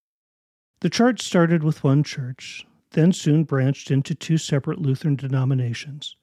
The 0.80 0.90
chart 0.90 1.20
started 1.20 1.64
with 1.64 1.84
one 1.84 2.02
church, 2.02 2.66
then 2.92 3.12
soon 3.12 3.44
branched 3.44 3.92
into 3.92 4.16
two 4.16 4.38
separate 4.38 4.80
Lutheran 4.80 5.18
denominations. 5.18 6.16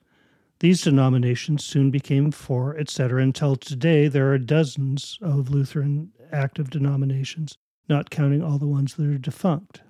These 0.61 0.81
denominations 0.81 1.67
soon 1.67 1.91
became 1.91 2.31
four, 2.31 2.79
etc., 2.79 3.23
until 3.23 3.57
today 3.57 4.09
there 4.09 4.33
are 4.33 4.39
dozens 4.39 5.19
of 5.21 5.51
Lutheran 5.51 6.13
active 6.33 6.71
denominations, 6.71 7.59
not 7.89 8.11
counting 8.11 8.43
all 8.43 8.59
the 8.59 8.67
ones 8.67 8.95
that 8.95 9.07
are 9.07 9.19
defunct. 9.19 9.83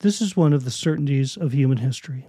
This 0.00 0.20
is 0.20 0.36
one 0.36 0.52
of 0.52 0.64
the 0.64 0.70
certainties 0.70 1.36
of 1.36 1.52
human 1.54 1.78
history. 1.78 2.26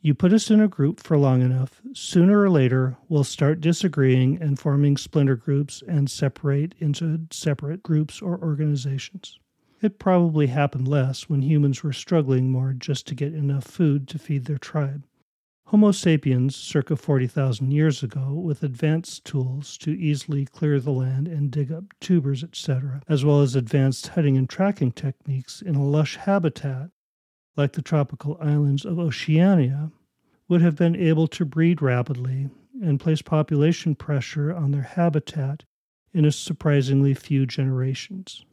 You 0.00 0.14
put 0.14 0.32
us 0.32 0.50
in 0.50 0.60
a 0.60 0.66
group 0.66 1.00
for 1.00 1.16
long 1.16 1.42
enough, 1.42 1.80
sooner 1.92 2.40
or 2.40 2.50
later 2.50 2.96
we'll 3.08 3.22
start 3.24 3.60
disagreeing 3.60 4.42
and 4.42 4.58
forming 4.58 4.96
splinter 4.96 5.36
groups 5.36 5.82
and 5.86 6.10
separate 6.10 6.74
into 6.80 7.26
separate 7.30 7.84
groups 7.84 8.20
or 8.20 8.36
organizations. 8.42 9.38
It 9.80 9.98
probably 10.00 10.48
happened 10.48 10.88
less 10.88 11.28
when 11.28 11.42
humans 11.42 11.82
were 11.82 11.92
struggling 11.92 12.50
more 12.50 12.72
just 12.72 13.06
to 13.08 13.14
get 13.14 13.32
enough 13.32 13.64
food 13.64 14.08
to 14.08 14.18
feed 14.18 14.46
their 14.46 14.58
tribe. 14.58 15.04
Homo 15.72 15.90
sapiens, 15.90 16.54
circa 16.54 16.96
40,000 16.96 17.70
years 17.70 18.02
ago, 18.02 18.34
with 18.34 18.62
advanced 18.62 19.24
tools 19.24 19.78
to 19.78 19.98
easily 19.98 20.44
clear 20.44 20.78
the 20.78 20.92
land 20.92 21.26
and 21.26 21.50
dig 21.50 21.72
up 21.72 21.98
tubers, 21.98 22.44
etc., 22.44 23.00
as 23.08 23.24
well 23.24 23.40
as 23.40 23.56
advanced 23.56 24.08
hunting 24.08 24.36
and 24.36 24.50
tracking 24.50 24.92
techniques 24.92 25.62
in 25.62 25.74
a 25.74 25.82
lush 25.82 26.16
habitat, 26.16 26.90
like 27.56 27.72
the 27.72 27.80
tropical 27.80 28.36
islands 28.38 28.84
of 28.84 28.98
Oceania, 28.98 29.90
would 30.46 30.60
have 30.60 30.76
been 30.76 30.94
able 30.94 31.26
to 31.28 31.46
breed 31.46 31.80
rapidly 31.80 32.50
and 32.82 33.00
place 33.00 33.22
population 33.22 33.94
pressure 33.94 34.54
on 34.54 34.72
their 34.72 34.82
habitat 34.82 35.64
in 36.12 36.26
a 36.26 36.32
surprisingly 36.32 37.14
few 37.14 37.46
generations. 37.46 38.44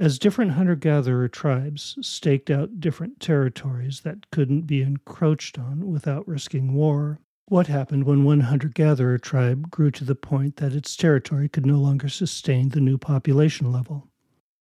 As 0.00 0.18
different 0.18 0.52
hunter 0.52 0.76
gatherer 0.76 1.28
tribes 1.28 1.98
staked 2.00 2.48
out 2.48 2.80
different 2.80 3.20
territories 3.20 4.00
that 4.00 4.30
couldn't 4.30 4.62
be 4.62 4.80
encroached 4.80 5.58
on 5.58 5.90
without 5.90 6.26
risking 6.26 6.72
war, 6.72 7.20
what 7.48 7.66
happened 7.66 8.04
when 8.04 8.24
one 8.24 8.40
hunter 8.40 8.70
gatherer 8.70 9.18
tribe 9.18 9.70
grew 9.70 9.90
to 9.90 10.04
the 10.06 10.14
point 10.14 10.56
that 10.56 10.72
its 10.72 10.96
territory 10.96 11.50
could 11.50 11.66
no 11.66 11.76
longer 11.76 12.08
sustain 12.08 12.70
the 12.70 12.80
new 12.80 12.96
population 12.96 13.70
level? 13.70 14.08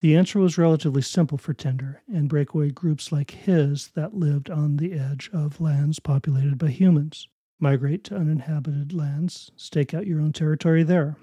The 0.02 0.18
answer 0.18 0.40
was 0.40 0.58
relatively 0.58 1.02
simple 1.02 1.38
for 1.38 1.54
Tender 1.54 2.02
and 2.14 2.28
breakaway 2.28 2.72
groups 2.72 3.10
like 3.10 3.32
his 3.32 3.92
that 3.96 4.14
lived 4.16 4.50
on 4.50 4.76
the 4.76 4.92
edge 4.92 5.30
of 5.32 5.62
lands 5.62 6.00
populated 6.00 6.58
by 6.58 6.68
humans. 6.68 7.30
Migrate 7.62 8.04
to 8.06 8.18
uninhabited 8.18 8.92
lands, 8.92 9.52
stake 9.56 9.94
out 9.94 10.06
your 10.06 10.20
own 10.20 10.34
territory 10.34 10.84
there. 10.84 11.16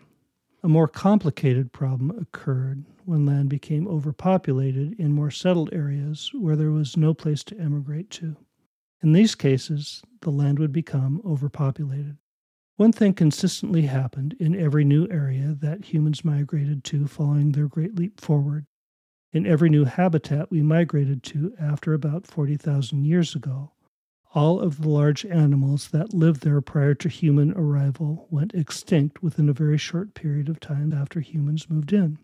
A 0.67 0.69
more 0.69 0.89
complicated 0.89 1.71
problem 1.73 2.11
occurred 2.11 2.87
when 3.05 3.25
land 3.25 3.49
became 3.49 3.87
overpopulated 3.87 4.99
in 4.99 5.13
more 5.13 5.31
settled 5.31 5.73
areas 5.73 6.33
where 6.35 6.57
there 6.57 6.73
was 6.73 6.97
no 6.97 7.15
place 7.15 7.45
to 7.45 7.57
emigrate 7.57 8.11
to. 8.11 8.37
In 9.01 9.13
these 9.13 9.37
cases, 9.37 10.03
the 10.23 10.31
land 10.31 10.59
would 10.59 10.73
become 10.73 11.23
overpopulated. 11.25 12.17
One 12.75 12.91
thing 12.91 13.15
consistently 13.15 13.83
happened 13.83 14.35
in 14.41 14.57
every 14.57 14.83
new 14.85 15.07
area 15.09 15.57
that 15.61 15.85
humans 15.85 16.25
migrated 16.25 16.83
to 16.87 17.07
following 17.07 17.53
their 17.53 17.69
great 17.69 17.95
leap 17.95 18.21
forward. 18.21 18.67
In 19.33 19.47
every 19.47 19.71
new 19.71 19.85
habitat 19.85 20.51
we 20.51 20.63
migrated 20.63 21.23
to 21.23 21.55
after 21.61 21.95
about 21.95 22.27
40,000 22.27 23.05
years 23.05 23.37
ago, 23.37 23.71
all 24.37 24.61
of 24.61 24.83
the 24.83 24.89
large 24.89 25.25
animals 25.25 25.89
that 25.89 26.13
lived 26.13 26.43
there 26.43 26.61
prior 26.61 26.93
to 26.93 27.09
human 27.09 27.53
arrival 27.53 28.29
went 28.31 28.55
extinct 28.55 29.23
within 29.23 29.49
a 29.49 29.55
very 29.55 29.79
short 29.79 30.13
period 30.13 30.51
of 30.51 30.61
time 30.61 30.93
after 30.93 31.21
humans 31.21 31.71
moved 31.71 31.91
in. 31.91 32.19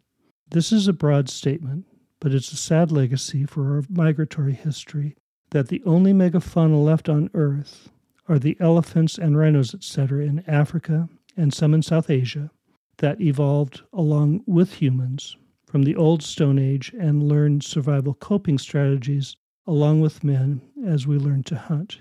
This 0.50 0.72
is 0.72 0.86
a 0.86 0.92
broad 0.92 1.30
statement, 1.30 1.86
but 2.20 2.34
it's 2.34 2.52
a 2.52 2.56
sad 2.56 2.92
legacy 2.92 3.46
for 3.46 3.76
our 3.76 3.82
migratory 3.88 4.52
history 4.52 5.16
that 5.52 5.68
the 5.68 5.82
only 5.86 6.12
megafauna 6.12 6.84
left 6.84 7.08
on 7.08 7.30
Earth 7.32 7.88
are 8.28 8.38
the 8.38 8.58
elephants 8.60 9.16
and 9.16 9.38
rhinos, 9.38 9.74
etc., 9.74 10.22
in 10.26 10.44
Africa 10.46 11.08
and 11.34 11.54
some 11.54 11.72
in 11.72 11.80
South 11.80 12.10
Asia 12.10 12.50
that 12.98 13.22
evolved 13.22 13.80
along 13.90 14.42
with 14.46 14.74
humans 14.74 15.38
from 15.64 15.84
the 15.84 15.96
old 15.96 16.22
Stone 16.22 16.58
Age 16.58 16.94
and 16.98 17.22
learned 17.22 17.64
survival 17.64 18.12
coping 18.12 18.58
strategies 18.58 19.34
along 19.66 20.00
with 20.00 20.24
men 20.24 20.60
as 20.86 21.06
we 21.06 21.16
learned 21.16 21.46
to 21.46 21.56
hunt. 21.56 21.98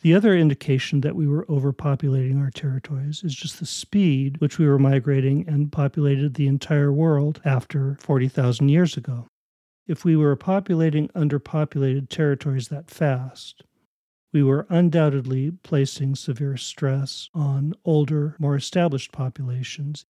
The 0.00 0.14
other 0.14 0.36
indication 0.36 1.00
that 1.00 1.16
we 1.16 1.26
were 1.26 1.44
overpopulating 1.46 2.40
our 2.40 2.50
territories 2.50 3.24
is 3.24 3.34
just 3.34 3.58
the 3.58 3.66
speed 3.66 4.40
which 4.40 4.58
we 4.58 4.66
were 4.66 4.78
migrating 4.78 5.48
and 5.48 5.72
populated 5.72 6.34
the 6.34 6.46
entire 6.46 6.92
world 6.92 7.40
after 7.44 7.96
40,000 8.00 8.68
years 8.68 8.96
ago. 8.96 9.26
If 9.88 10.04
we 10.04 10.14
were 10.14 10.36
populating 10.36 11.08
underpopulated 11.08 12.10
territories 12.10 12.68
that 12.68 12.90
fast, 12.90 13.64
we 14.32 14.42
were 14.42 14.66
undoubtedly 14.68 15.50
placing 15.62 16.14
severe 16.14 16.56
stress 16.56 17.30
on 17.34 17.74
older, 17.84 18.36
more 18.38 18.54
established 18.54 19.10
populations. 19.10 20.04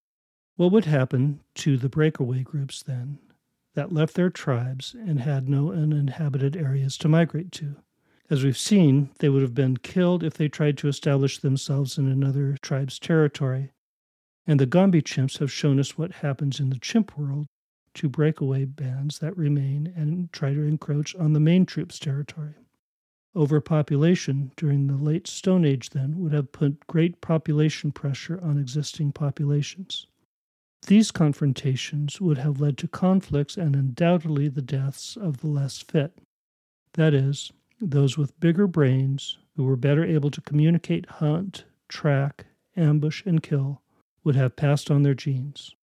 What 0.57 0.73
would 0.73 0.85
happen 0.85 1.41
to 1.55 1.77
the 1.79 1.89
breakaway 1.89 2.43
groups 2.43 2.83
then 2.83 3.21
that 3.79 3.93
left 3.93 4.15
their 4.15 4.29
tribes 4.29 4.93
and 4.93 5.21
had 5.21 5.49
no 5.49 5.71
uninhabited 5.71 6.57
areas 6.57 6.99
to 6.99 7.07
migrate 7.09 7.53
to? 7.53 7.77
As 8.29 8.43
we've 8.43 8.59
seen, 8.59 9.11
they 9.21 9.29
would 9.29 9.43
have 9.43 9.55
been 9.55 9.77
killed 9.77 10.25
if 10.25 10.35
they 10.35 10.49
tried 10.49 10.77
to 10.79 10.89
establish 10.89 11.39
themselves 11.39 11.97
in 11.97 12.09
another 12.09 12.57
tribe's 12.61 12.99
territory. 12.99 13.71
And 14.49 14.59
the 14.59 14.67
Gombe 14.67 15.01
chimps 15.01 15.39
have 15.39 15.53
shown 15.53 15.79
us 15.79 15.97
what 15.97 16.11
happens 16.27 16.59
in 16.59 16.71
the 16.71 16.81
chimp 16.81 17.17
world 17.17 17.47
to 17.95 18.09
breakaway 18.09 18.65
bands 18.65 19.21
that 19.21 19.37
remain 19.37 19.93
and 19.95 20.33
try 20.33 20.53
to 20.55 20.67
encroach 20.67 21.15
on 21.15 21.33
the 21.33 21.39
main 21.39 21.65
troop's 21.65 22.01
territory. 22.01 22.55
Overpopulation 23.37 24.51
during 24.57 24.89
the 24.89 24.97
late 24.97 25.29
Stone 25.29 25.65
Age, 25.65 25.91
then, 25.91 26.19
would 26.19 26.33
have 26.33 26.51
put 26.51 26.85
great 26.89 27.21
population 27.21 27.93
pressure 27.93 28.41
on 28.43 28.59
existing 28.59 29.13
populations. 29.13 30.09
These 30.87 31.11
confrontations 31.11 32.21
would 32.21 32.39
have 32.39 32.61
led 32.61 32.79
to 32.79 32.89
conflicts 32.89 33.57
and 33.57 33.77
undoubtedly 33.77 34.49
the 34.49 34.63
deaths 34.63 35.17
of 35.17 35.39
the 35.39 35.49
less 35.49 35.79
fit. 35.81 36.19
That 36.95 37.13
is, 37.13 37.53
those 37.81 38.17
with 38.17 38.39
bigger 38.41 38.67
brains 38.67 39.39
who 39.57 39.65
were 39.65 39.77
better 39.77 40.05
able 40.05 40.31
to 40.31 40.41
communicate, 40.41 41.07
hunt, 41.07 41.65
track, 41.89 42.47
ambush, 42.77 43.23
and 43.27 43.43
kill 43.43 43.83
would 44.25 44.35
have 44.37 44.57
passed 44.57 44.91
on 44.91 45.03
their 45.03 45.15
genes. 45.15 45.75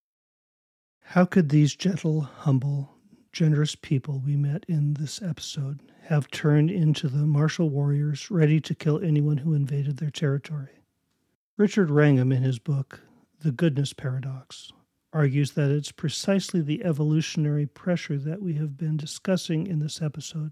How 1.01 1.25
could 1.25 1.49
these 1.49 1.75
gentle, 1.75 2.21
humble, 2.21 2.95
generous 3.31 3.75
people 3.75 4.19
we 4.25 4.35
met 4.35 4.65
in 4.67 4.95
this 4.95 5.21
episode 5.21 5.81
have 6.05 6.31
turned 6.31 6.71
into 6.71 7.07
the 7.07 7.27
martial 7.27 7.69
warriors 7.69 8.31
ready 8.31 8.59
to 8.61 8.73
kill 8.73 8.99
anyone 8.99 9.37
who 9.37 9.53
invaded 9.53 9.97
their 9.97 10.09
territory? 10.09 10.79
Richard 11.57 11.91
Wrangham, 11.91 12.31
in 12.31 12.43
his 12.43 12.59
book, 12.59 13.01
The 13.41 13.51
Goodness 13.51 13.93
Paradox, 13.93 14.71
argues 15.15 15.51
that 15.51 15.71
it's 15.71 15.93
precisely 15.93 16.59
the 16.59 16.83
evolutionary 16.83 17.65
pressure 17.65 18.17
that 18.17 18.41
we 18.41 18.55
have 18.55 18.75
been 18.75 18.97
discussing 18.97 19.65
in 19.65 19.79
this 19.79 20.01
episode 20.01 20.51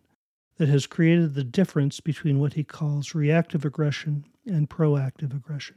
that 0.57 0.69
has 0.69 0.87
created 0.87 1.33
the 1.33 1.43
difference 1.43 1.99
between 1.99 2.39
what 2.39 2.53
he 2.53 2.63
calls 2.63 3.13
reactive 3.13 3.65
aggression 3.65 4.23
and 4.45 4.69
proactive 4.69 5.35
aggression. 5.35 5.75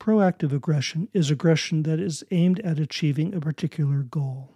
Proactive 0.00 0.52
aggression 0.52 1.08
is 1.12 1.30
aggression 1.30 1.84
that 1.84 2.00
is 2.00 2.24
aimed 2.32 2.58
at 2.60 2.80
achieving 2.80 3.32
a 3.32 3.40
particular 3.40 4.02
goal. 4.02 4.52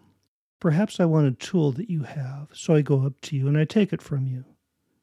Perhaps 0.59 0.99
I 0.99 1.05
want 1.05 1.29
a 1.29 1.47
tool 1.47 1.71
that 1.73 1.89
you 1.89 2.03
have, 2.03 2.49
so 2.53 2.75
I 2.75 2.83
go 2.83 3.07
up 3.07 3.21
to 3.23 3.37
you 3.37 3.47
and 3.47 3.57
I 3.57 3.64
take 3.64 3.93
it 3.93 4.03
from 4.03 4.27
you. 4.27 4.45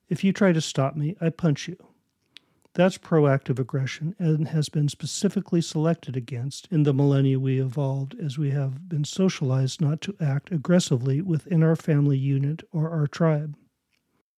If 0.09 0.25
you 0.25 0.33
try 0.33 0.51
to 0.51 0.61
stop 0.61 0.97
me, 0.97 1.15
I 1.21 1.29
punch 1.29 1.69
you. 1.69 1.77
That's 2.77 2.99
proactive 2.99 3.57
aggression 3.57 4.15
and 4.19 4.49
has 4.49 4.69
been 4.69 4.87
specifically 4.87 5.61
selected 5.61 6.15
against 6.15 6.67
in 6.69 6.83
the 6.83 6.93
millennia 6.93 7.39
we 7.39 7.59
evolved 7.59 8.15
as 8.23 8.37
we 8.37 8.51
have 8.51 8.87
been 8.87 9.03
socialized 9.03 9.81
not 9.81 9.99
to 10.01 10.15
act 10.21 10.51
aggressively 10.51 11.19
within 11.23 11.63
our 11.63 11.75
family 11.75 12.19
unit 12.19 12.61
or 12.71 12.91
our 12.91 13.07
tribe. 13.07 13.57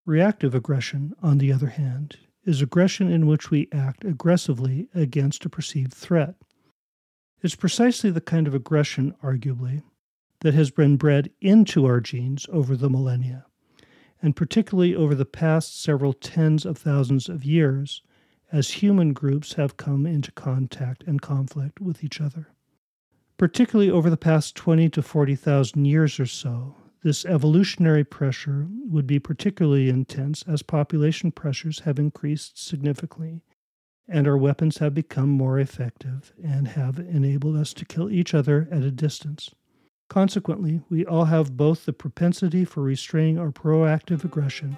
Reactive 0.06 0.54
aggression, 0.54 1.12
on 1.22 1.36
the 1.36 1.52
other 1.52 1.66
hand, 1.66 2.16
is 2.42 2.62
aggression 2.62 3.12
in 3.12 3.26
which 3.26 3.50
we 3.50 3.68
act 3.72 4.06
aggressively 4.06 4.88
against 4.94 5.44
a 5.44 5.50
perceived 5.50 5.92
threat. 5.92 6.34
It's 7.42 7.54
precisely 7.54 8.10
the 8.10 8.22
kind 8.22 8.48
of 8.48 8.54
aggression, 8.54 9.14
arguably, 9.22 9.82
that 10.40 10.54
has 10.54 10.70
been 10.70 10.96
bred 10.96 11.28
into 11.42 11.84
our 11.84 12.00
genes 12.00 12.46
over 12.50 12.74
the 12.74 12.88
millennia, 12.88 13.44
and 14.22 14.34
particularly 14.34 14.94
over 14.94 15.14
the 15.14 15.26
past 15.26 15.82
several 15.82 16.14
tens 16.14 16.64
of 16.64 16.78
thousands 16.78 17.28
of 17.28 17.44
years 17.44 18.02
as 18.52 18.70
human 18.70 19.12
groups 19.12 19.54
have 19.54 19.76
come 19.76 20.06
into 20.06 20.32
contact 20.32 21.04
and 21.06 21.22
conflict 21.22 21.80
with 21.80 22.02
each 22.02 22.20
other. 22.20 22.48
Particularly 23.38 23.90
over 23.90 24.10
the 24.10 24.16
past 24.16 24.54
20 24.56 24.88
to 24.90 25.02
40,000 25.02 25.84
years 25.84 26.20
or 26.20 26.26
so, 26.26 26.74
this 27.02 27.24
evolutionary 27.24 28.04
pressure 28.04 28.66
would 28.84 29.06
be 29.06 29.18
particularly 29.18 29.88
intense 29.88 30.44
as 30.46 30.62
population 30.62 31.32
pressures 31.32 31.80
have 31.80 31.98
increased 31.98 32.62
significantly 32.62 33.42
and 34.10 34.26
our 34.26 34.36
weapons 34.36 34.78
have 34.78 34.92
become 34.92 35.28
more 35.28 35.58
effective 35.58 36.32
and 36.42 36.68
have 36.68 36.98
enabled 36.98 37.56
us 37.56 37.72
to 37.72 37.84
kill 37.84 38.10
each 38.10 38.34
other 38.34 38.68
at 38.70 38.82
a 38.82 38.90
distance. 38.90 39.54
Consequently, 40.08 40.80
we 40.90 41.06
all 41.06 41.26
have 41.26 41.56
both 41.56 41.86
the 41.86 41.92
propensity 41.92 42.64
for 42.64 42.82
restraining 42.82 43.38
our 43.38 43.52
proactive 43.52 44.24
aggression, 44.24 44.76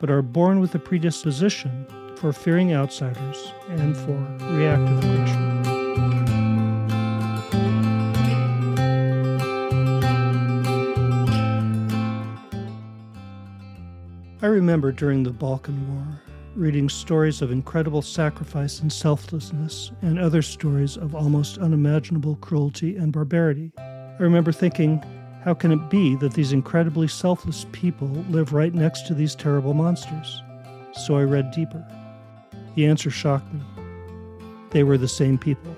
but 0.00 0.10
are 0.10 0.22
born 0.22 0.60
with 0.60 0.74
a 0.74 0.78
predisposition 0.78 1.86
for 2.16 2.32
fearing 2.32 2.72
outsiders 2.72 3.52
and 3.68 3.96
for 3.96 4.16
reactive 4.54 4.98
aggression. 4.98 5.54
I 14.40 14.46
remember 14.46 14.92
during 14.92 15.24
the 15.24 15.30
Balkan 15.30 15.94
War 15.94 16.22
reading 16.58 16.88
stories 16.88 17.40
of 17.40 17.52
incredible 17.52 18.02
sacrifice 18.02 18.80
and 18.80 18.92
selflessness, 18.92 19.92
and 20.02 20.18
other 20.18 20.42
stories 20.42 20.96
of 20.96 21.14
almost 21.14 21.56
unimaginable 21.58 22.34
cruelty 22.36 22.96
and 22.96 23.12
barbarity. 23.12 23.70
I 23.78 24.16
remember 24.18 24.50
thinking, 24.50 25.00
how 25.48 25.54
can 25.54 25.72
it 25.72 25.88
be 25.88 26.14
that 26.14 26.34
these 26.34 26.52
incredibly 26.52 27.08
selfless 27.08 27.64
people 27.72 28.08
live 28.28 28.52
right 28.52 28.74
next 28.74 29.06
to 29.06 29.14
these 29.14 29.34
terrible 29.34 29.72
monsters? 29.72 30.42
So 30.92 31.16
I 31.16 31.22
read 31.22 31.52
deeper. 31.52 31.82
The 32.74 32.84
answer 32.84 33.08
shocked 33.08 33.50
me. 33.54 33.62
They 34.72 34.82
were 34.82 34.98
the 34.98 35.08
same 35.08 35.38
people. 35.38 35.74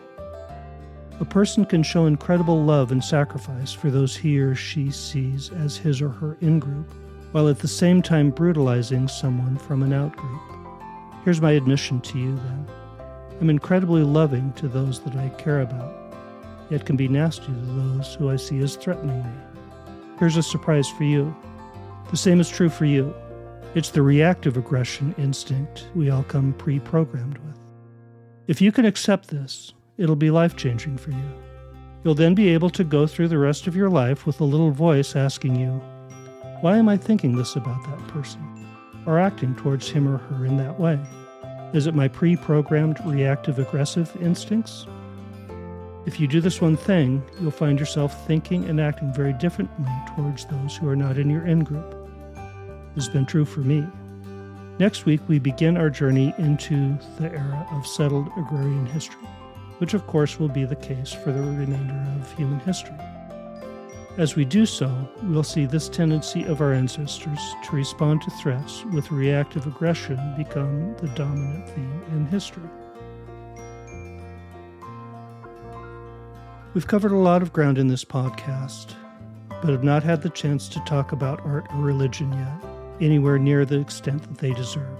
A 1.21 1.25
person 1.25 1.64
can 1.64 1.85
show 1.85 2.07
incredible 2.07 2.64
love 2.64 2.91
and 2.91 3.05
sacrifice 3.05 3.73
for 3.73 3.93
those 3.93 4.16
he 4.16 4.41
or 4.41 4.57
she 4.57 4.91
sees 4.91 5.53
as 5.53 5.77
his 5.77 6.03
or 6.03 6.09
her 6.09 6.37
in 6.41 6.59
group 6.59 6.93
while 7.31 7.47
at 7.47 7.61
the 7.61 7.68
same 7.68 8.03
time 8.03 8.31
brutalizing 8.31 9.07
someone 9.07 9.57
from 9.57 9.85
an 9.85 9.93
out 9.93 10.16
group. 10.16 10.43
Here's 11.25 11.41
my 11.41 11.53
admission 11.53 12.01
to 12.01 12.18
you 12.18 12.35
then. 12.35 12.66
I'm 13.41 13.51
incredibly 13.51 14.03
loving 14.03 14.53
to 14.55 14.66
those 14.66 14.99
that 15.03 15.14
I 15.14 15.29
care 15.29 15.61
about, 15.61 15.95
yet 16.71 16.85
can 16.85 16.97
be 16.97 17.07
nasty 17.07 17.47
to 17.47 17.53
those 17.53 18.16
who 18.16 18.31
I 18.31 18.35
see 18.35 18.59
as 18.59 18.75
threatening 18.75 19.23
me. 19.23 19.49
Here's 20.21 20.37
a 20.37 20.43
surprise 20.43 20.87
for 20.87 21.05
you. 21.05 21.35
The 22.11 22.16
same 22.18 22.41
is 22.41 22.51
true 22.51 22.68
for 22.68 22.85
you. 22.85 23.14
It's 23.75 23.89
the 23.89 24.03
reactive 24.03 24.59
aggression 24.59 25.14
instinct 25.16 25.87
we 25.95 26.11
all 26.11 26.25
come 26.25 26.53
pre 26.53 26.79
programmed 26.79 27.39
with. 27.39 27.57
If 28.47 28.61
you 28.61 28.71
can 28.71 28.85
accept 28.85 29.29
this, 29.29 29.73
it'll 29.97 30.16
be 30.16 30.31
life 30.31 30.57
changing 30.57 30.99
for 30.99 31.11
you. 31.11 31.33
You'll 32.05 32.14
then 32.14 32.35
be 32.35 32.51
able 32.51 32.68
to 32.68 32.85
go 32.85 33.07
through 33.07 33.29
the 33.29 33.39
rest 33.39 33.66
of 33.66 33.75
your 33.75 33.89
life 33.89 34.27
with 34.27 34.41
a 34.41 34.45
little 34.45 34.73
voice 34.73 35.16
asking 35.16 35.57
you, 35.57 35.81
why 36.61 36.77
am 36.77 36.91
I 36.91 36.99
thinking 36.99 37.35
this 37.35 37.57
about 37.57 37.83
that 37.85 38.09
person? 38.09 38.43
Or 39.07 39.18
acting 39.18 39.55
towards 39.57 39.89
him 39.89 40.07
or 40.07 40.18
her 40.18 40.45
in 40.45 40.59
that 40.59 40.79
way? 40.79 41.01
Is 41.73 41.87
it 41.87 41.95
my 41.95 42.09
pre 42.09 42.37
programmed 42.37 42.99
reactive 43.07 43.59
aggressive 43.59 44.14
instincts? 44.21 44.87
If 46.07 46.18
you 46.18 46.26
do 46.26 46.40
this 46.40 46.62
one 46.62 46.78
thing, 46.78 47.22
you'll 47.40 47.51
find 47.51 47.78
yourself 47.78 48.26
thinking 48.26 48.64
and 48.64 48.80
acting 48.80 49.12
very 49.12 49.34
differently 49.34 49.86
towards 50.16 50.46
those 50.46 50.74
who 50.74 50.88
are 50.88 50.96
not 50.96 51.18
in 51.18 51.28
your 51.28 51.46
in 51.46 51.62
group. 51.62 51.94
This 52.94 53.05
has 53.05 53.12
been 53.12 53.26
true 53.26 53.44
for 53.44 53.61
me. 53.61 53.86
Next 54.78 55.05
week, 55.05 55.20
we 55.28 55.38
begin 55.38 55.76
our 55.76 55.90
journey 55.90 56.32
into 56.38 56.96
the 57.18 57.30
era 57.30 57.66
of 57.72 57.86
settled 57.86 58.28
agrarian 58.38 58.86
history, 58.86 59.28
which 59.76 59.92
of 59.92 60.07
course 60.07 60.40
will 60.40 60.48
be 60.48 60.64
the 60.64 60.74
case 60.74 61.12
for 61.12 61.32
the 61.32 61.42
remainder 61.42 62.03
of 62.18 62.32
human 62.34 62.61
history. 62.61 62.96
As 64.16 64.36
we 64.36 64.46
do 64.46 64.64
so, 64.64 64.90
we'll 65.24 65.42
see 65.42 65.66
this 65.66 65.90
tendency 65.90 66.44
of 66.44 66.62
our 66.62 66.72
ancestors 66.72 67.40
to 67.64 67.76
respond 67.76 68.22
to 68.22 68.30
threats 68.30 68.84
with 68.86 69.12
reactive 69.12 69.66
aggression 69.66 70.18
become 70.36 70.96
the 70.96 71.09
dominant 71.09 71.68
theme 71.68 72.03
in 72.12 72.26
history. 72.26 72.68
We've 76.73 76.87
covered 76.87 77.11
a 77.11 77.16
lot 77.16 77.43
of 77.43 77.53
ground 77.53 77.79
in 77.79 77.89
this 77.89 78.05
podcast, 78.05 78.95
but 79.49 79.71
have 79.71 79.83
not 79.83 80.05
had 80.05 80.23
the 80.23 80.31
chance 80.31 80.68
to 80.68 80.79
talk 80.85 81.11
about 81.11 81.45
art 81.45 81.66
or 81.75 81.81
religion 81.81 82.33
yet, 82.33 82.71
anywhere 83.01 83.39
near 83.39 83.64
the 83.64 83.81
extent 83.81 84.23
that 84.23 84.39
they 84.39 84.53
deserve. 84.55 84.97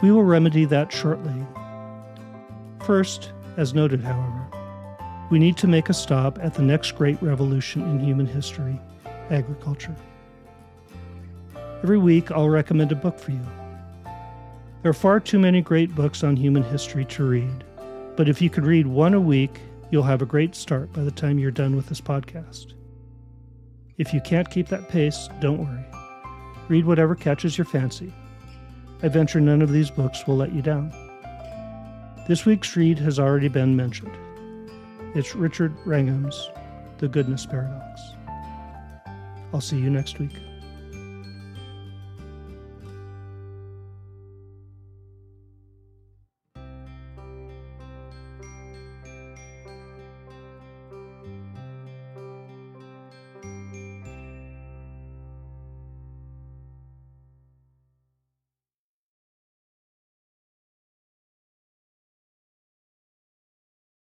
We 0.00 0.10
will 0.10 0.22
remedy 0.22 0.64
that 0.64 0.90
shortly. 0.90 1.46
First, 2.82 3.32
as 3.58 3.74
noted, 3.74 4.00
however, 4.00 4.46
we 5.30 5.38
need 5.38 5.58
to 5.58 5.68
make 5.68 5.90
a 5.90 5.94
stop 5.94 6.38
at 6.40 6.54
the 6.54 6.62
next 6.62 6.92
great 6.92 7.20
revolution 7.20 7.82
in 7.82 8.00
human 8.00 8.26
history 8.26 8.80
agriculture. 9.28 9.94
Every 11.82 11.98
week, 11.98 12.30
I'll 12.30 12.48
recommend 12.48 12.90
a 12.90 12.96
book 12.96 13.18
for 13.18 13.32
you. 13.32 13.46
There 14.82 14.90
are 14.90 14.94
far 14.94 15.20
too 15.20 15.38
many 15.38 15.60
great 15.60 15.94
books 15.94 16.24
on 16.24 16.36
human 16.36 16.62
history 16.62 17.04
to 17.04 17.24
read, 17.24 17.64
but 18.16 18.30
if 18.30 18.40
you 18.40 18.48
could 18.48 18.64
read 18.64 18.86
one 18.86 19.12
a 19.12 19.20
week, 19.20 19.60
you'll 19.90 20.02
have 20.04 20.22
a 20.22 20.26
great 20.26 20.54
start 20.54 20.92
by 20.92 21.02
the 21.02 21.10
time 21.10 21.38
you're 21.38 21.50
done 21.50 21.76
with 21.76 21.86
this 21.88 22.00
podcast. 22.00 22.74
If 23.98 24.14
you 24.14 24.20
can't 24.20 24.50
keep 24.50 24.68
that 24.68 24.88
pace, 24.88 25.28
don't 25.40 25.58
worry. 25.58 25.84
Read 26.68 26.86
whatever 26.86 27.14
catches 27.14 27.58
your 27.58 27.64
fancy. 27.64 28.12
I 29.02 29.08
venture 29.08 29.40
none 29.40 29.62
of 29.62 29.72
these 29.72 29.90
books 29.90 30.26
will 30.26 30.36
let 30.36 30.52
you 30.52 30.62
down. 30.62 30.92
This 32.28 32.46
week's 32.46 32.76
read 32.76 32.98
has 32.98 33.18
already 33.18 33.48
been 33.48 33.76
mentioned. 33.76 34.16
It's 35.14 35.34
Richard 35.34 35.74
Wrangham's 35.84 36.50
The 36.98 37.08
Goodness 37.08 37.44
Paradox. 37.44 38.00
I'll 39.52 39.60
see 39.60 39.78
you 39.78 39.90
next 39.90 40.18
week. 40.18 40.32